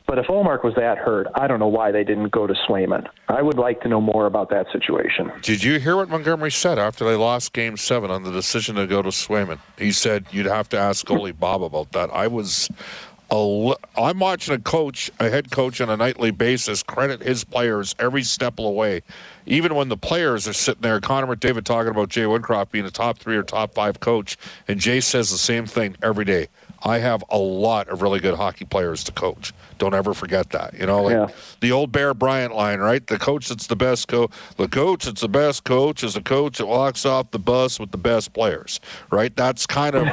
But 0.06 0.18
if 0.18 0.26
Ullmark 0.26 0.62
was 0.62 0.74
that 0.76 0.98
hurt, 0.98 1.26
I 1.34 1.46
don't 1.46 1.58
know 1.58 1.68
why 1.68 1.90
they 1.90 2.04
didn't 2.04 2.28
go 2.28 2.46
to 2.46 2.54
Swayman. 2.68 3.08
I 3.28 3.40
would 3.40 3.56
like 3.56 3.80
to 3.80 3.88
know 3.88 4.02
more 4.02 4.26
about 4.26 4.50
that 4.50 4.66
situation. 4.70 5.32
Did 5.40 5.64
you 5.64 5.78
hear 5.78 5.96
what 5.96 6.10
Montgomery 6.10 6.50
said 6.50 6.78
after 6.78 7.06
they 7.06 7.16
lost 7.16 7.54
Game 7.54 7.78
Seven 7.78 8.10
on 8.10 8.22
the 8.22 8.30
decision 8.30 8.76
to 8.76 8.86
go 8.86 9.00
to 9.00 9.08
Swayman? 9.08 9.58
He 9.78 9.92
said 9.92 10.26
you'd 10.30 10.46
have 10.46 10.68
to 10.70 10.78
ask 10.78 11.06
goalie 11.06 11.36
Bob 11.36 11.62
about 11.62 11.92
that. 11.92 12.10
I 12.10 12.26
was, 12.26 12.68
I'm 13.30 14.18
watching 14.18 14.54
a 14.54 14.58
coach, 14.58 15.10
a 15.18 15.28
head 15.30 15.50
coach 15.50 15.80
on 15.80 15.88
a 15.88 15.96
nightly 15.96 16.30
basis, 16.30 16.82
credit 16.82 17.22
his 17.22 17.42
players 17.42 17.94
every 17.98 18.22
step 18.22 18.58
of 18.58 18.64
the 18.64 18.70
way. 18.70 19.02
Even 19.46 19.74
when 19.74 19.88
the 19.88 19.96
players 19.96 20.46
are 20.46 20.52
sitting 20.52 20.82
there, 20.82 21.00
Connor 21.00 21.34
McDavid 21.34 21.64
talking 21.64 21.90
about 21.90 22.10
Jay 22.10 22.22
Woodcroft 22.22 22.70
being 22.70 22.84
a 22.84 22.90
top 22.90 23.18
three 23.18 23.36
or 23.36 23.42
top 23.42 23.74
five 23.74 24.00
coach, 24.00 24.36
and 24.68 24.78
Jay 24.78 25.00
says 25.00 25.30
the 25.30 25.38
same 25.38 25.66
thing 25.66 25.96
every 26.02 26.24
day. 26.24 26.48
I 26.86 26.98
have 26.98 27.24
a 27.30 27.38
lot 27.38 27.88
of 27.88 28.02
really 28.02 28.20
good 28.20 28.34
hockey 28.34 28.66
players 28.66 29.04
to 29.04 29.12
coach. 29.12 29.54
Don't 29.78 29.94
ever 29.94 30.12
forget 30.12 30.50
that. 30.50 30.74
You 30.74 30.86
know, 30.86 31.02
like 31.02 31.30
yeah. 31.30 31.36
the 31.60 31.72
old 31.72 31.90
Bear 31.92 32.12
Bryant 32.12 32.54
line, 32.54 32.78
right? 32.78 33.04
The 33.06 33.18
coach 33.18 33.48
that's 33.48 33.66
the 33.66 33.76
best 33.76 34.06
coach, 34.06 34.30
the 34.58 34.68
coach 34.68 35.06
that's 35.06 35.22
the 35.22 35.28
best 35.28 35.64
coach 35.64 36.04
is 36.04 36.12
the 36.12 36.20
coach 36.20 36.58
that 36.58 36.66
walks 36.66 37.06
off 37.06 37.30
the 37.30 37.38
bus 37.38 37.80
with 37.80 37.90
the 37.90 37.98
best 37.98 38.34
players, 38.34 38.80
right? 39.10 39.34
That's 39.34 39.66
kind 39.66 39.96
of 39.96 40.06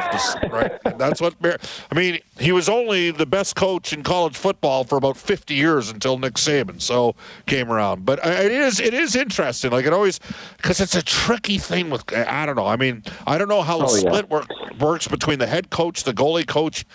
right. 0.50 0.72
That's 0.98 1.20
what 1.20 1.40
Bear. 1.42 1.58
I 1.92 1.96
mean, 1.96 2.20
he 2.42 2.52
was 2.52 2.70
only 2.70 3.12
the 3.12 3.26
best 3.26 3.56
coach 3.56 3.94
in 3.94 4.04
college 4.04 4.36
football 4.36 4.84
for 4.84 4.98
about 4.98 5.18
50 5.18 5.54
years 5.54 5.90
until 5.90 6.18
Nick 6.18 6.36
Saban 6.36 6.82
so 6.82 7.16
came 7.46 7.72
around. 7.72 8.06
But 8.06 8.26
uh, 8.26 8.30
it 8.30 8.52
is 8.52 8.80
it 8.80 8.94
is 8.94 9.16
interesting. 9.16 9.72
Like 9.72 9.86
it 9.86 9.94
always 9.94 10.20
because 10.58 10.80
it's 10.80 10.96
a 10.96 11.04
tricky 11.04 11.58
thing 11.58 11.90
with 11.90 12.12
I 12.14 12.46
don't 12.46 12.56
know. 12.56 12.68
I 12.68 12.76
mean, 12.76 13.04
I 13.28 13.38
don't 13.38 13.50
know 13.50 13.62
how 13.62 13.78
the 13.78 13.86
oh, 13.86 13.88
split 13.88 14.26
yeah. 14.30 14.38
work, 14.38 14.80
works 14.80 15.08
between 15.08 15.40
the 15.40 15.48
head 15.48 15.70
coach, 15.70 16.04
the 16.04 16.14
goalie 16.14 16.48
coach 16.48 16.62
coach. 16.62 16.86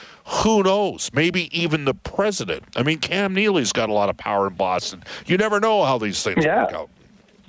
Who 0.43 0.63
knows? 0.63 1.11
Maybe 1.13 1.49
even 1.59 1.85
the 1.85 1.95
president. 1.95 2.65
I 2.77 2.83
mean, 2.83 2.99
Cam 2.99 3.35
Neely's 3.35 3.73
got 3.73 3.89
a 3.89 3.93
lot 3.93 4.09
of 4.09 4.17
power 4.17 4.47
in 4.49 4.55
Boston. 4.55 5.03
You 5.27 5.37
never 5.37 5.61
know 5.61 5.85
how 5.85 5.99
these 5.99 6.23
things 6.23 6.45
yeah. 6.45 6.65
work 6.65 6.73
out. 6.73 6.91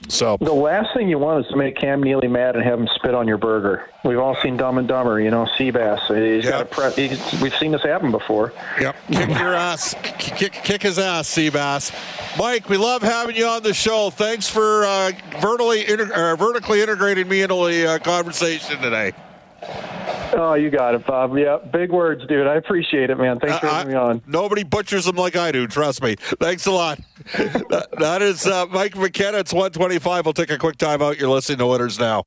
So 0.09 0.37
the 0.39 0.53
last 0.53 0.93
thing 0.93 1.09
you 1.09 1.19
want 1.19 1.45
is 1.45 1.51
to 1.51 1.57
make 1.57 1.75
Cam 1.75 2.01
Neely 2.01 2.27
mad 2.27 2.55
and 2.55 2.63
have 2.63 2.79
him 2.79 2.87
spit 2.95 3.13
on 3.13 3.27
your 3.27 3.37
burger. 3.37 3.89
We've 4.05 4.19
all 4.19 4.35
seen 4.41 4.55
Dumb 4.55 4.77
and 4.77 4.87
Dumber, 4.87 5.19
you 5.19 5.29
know, 5.29 5.45
Seabass. 5.57 6.07
He's 6.07 6.45
yep. 6.45 6.71
got 6.71 6.97
a 6.97 7.07
he's, 7.07 7.41
we've 7.41 7.55
seen 7.55 7.71
this 7.71 7.83
happen 7.83 8.11
before. 8.11 8.53
Yep, 8.79 8.95
kick 9.11 9.29
your 9.29 9.53
ass, 9.53 9.95
kick, 10.01 10.53
kick 10.53 10.81
his 10.81 10.97
ass, 10.97 11.27
Seabass. 11.27 11.91
Mike, 12.37 12.69
we 12.69 12.77
love 12.77 13.01
having 13.01 13.35
you 13.35 13.47
on 13.47 13.63
the 13.63 13.73
show. 13.73 14.09
Thanks 14.09 14.47
for 14.47 14.85
uh, 14.85 15.11
vertically 15.41 15.87
inter- 15.87 16.13
uh, 16.13 16.35
vertically 16.35 16.81
integrating 16.81 17.27
me 17.27 17.41
into 17.41 17.55
the 17.55 17.87
uh, 17.87 17.99
conversation 17.99 18.79
today. 18.79 19.13
Oh, 20.33 20.53
you 20.53 20.69
got 20.69 20.95
it, 20.95 21.05
Bob. 21.05 21.37
Yeah, 21.37 21.57
big 21.57 21.91
words, 21.91 22.25
dude. 22.27 22.47
I 22.47 22.55
appreciate 22.55 23.09
it, 23.09 23.17
man. 23.17 23.39
Thanks 23.39 23.59
for 23.59 23.67
having 23.67 23.93
me 23.93 23.97
on. 23.97 24.21
Nobody 24.27 24.63
butchers 24.63 25.05
them 25.05 25.15
like 25.15 25.35
I 25.35 25.51
do. 25.51 25.67
Trust 25.67 26.01
me. 26.01 26.15
Thanks 26.15 26.65
a 26.65 26.71
lot. 26.71 26.99
that, 27.37 27.87
that 27.99 28.21
is 28.21 28.45
uh, 28.45 28.65
Mike 28.67 28.95
McKenna. 28.95 29.39
It's 29.39 29.53
125. 29.53 30.25
We'll 30.25 30.33
take 30.33 30.51
a 30.51 30.57
quick 30.57 30.77
time 30.77 31.01
out. 31.01 31.19
You're 31.19 31.29
listening 31.29 31.59
to 31.59 31.67
Winners 31.67 31.99
Now. 31.99 32.23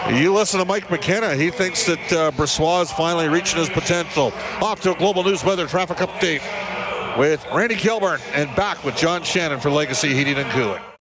You 0.10 0.34
listen 0.34 0.62
to 0.62 0.66
Mike 0.66 0.90
McKenna. 0.90 1.36
He 1.36 1.50
thinks 1.50 1.86
that 1.86 2.14
uh, 2.14 2.32
Brossoit 2.32 2.84
is 2.84 2.94
finally 2.94 3.28
reaching 3.28 3.60
his 3.60 3.68
potential. 3.70 4.32
Off 4.62 4.80
to 4.84 4.96
a 4.96 4.98
global 4.98 5.26
news 5.26 5.44
weather 5.44 5.68
traffic 5.68 5.98
update 5.98 6.42
with 7.18 7.46
Randy 7.54 7.76
Kilburn 7.76 8.22
and 8.34 8.56
back 8.56 8.86
with 8.86 8.96
John 8.96 9.24
Shannon 9.24 9.60
for 9.60 9.70
Legacy 9.70 10.14
Heating 10.14 10.38
and 10.38 10.50
Cooling. 10.52 10.82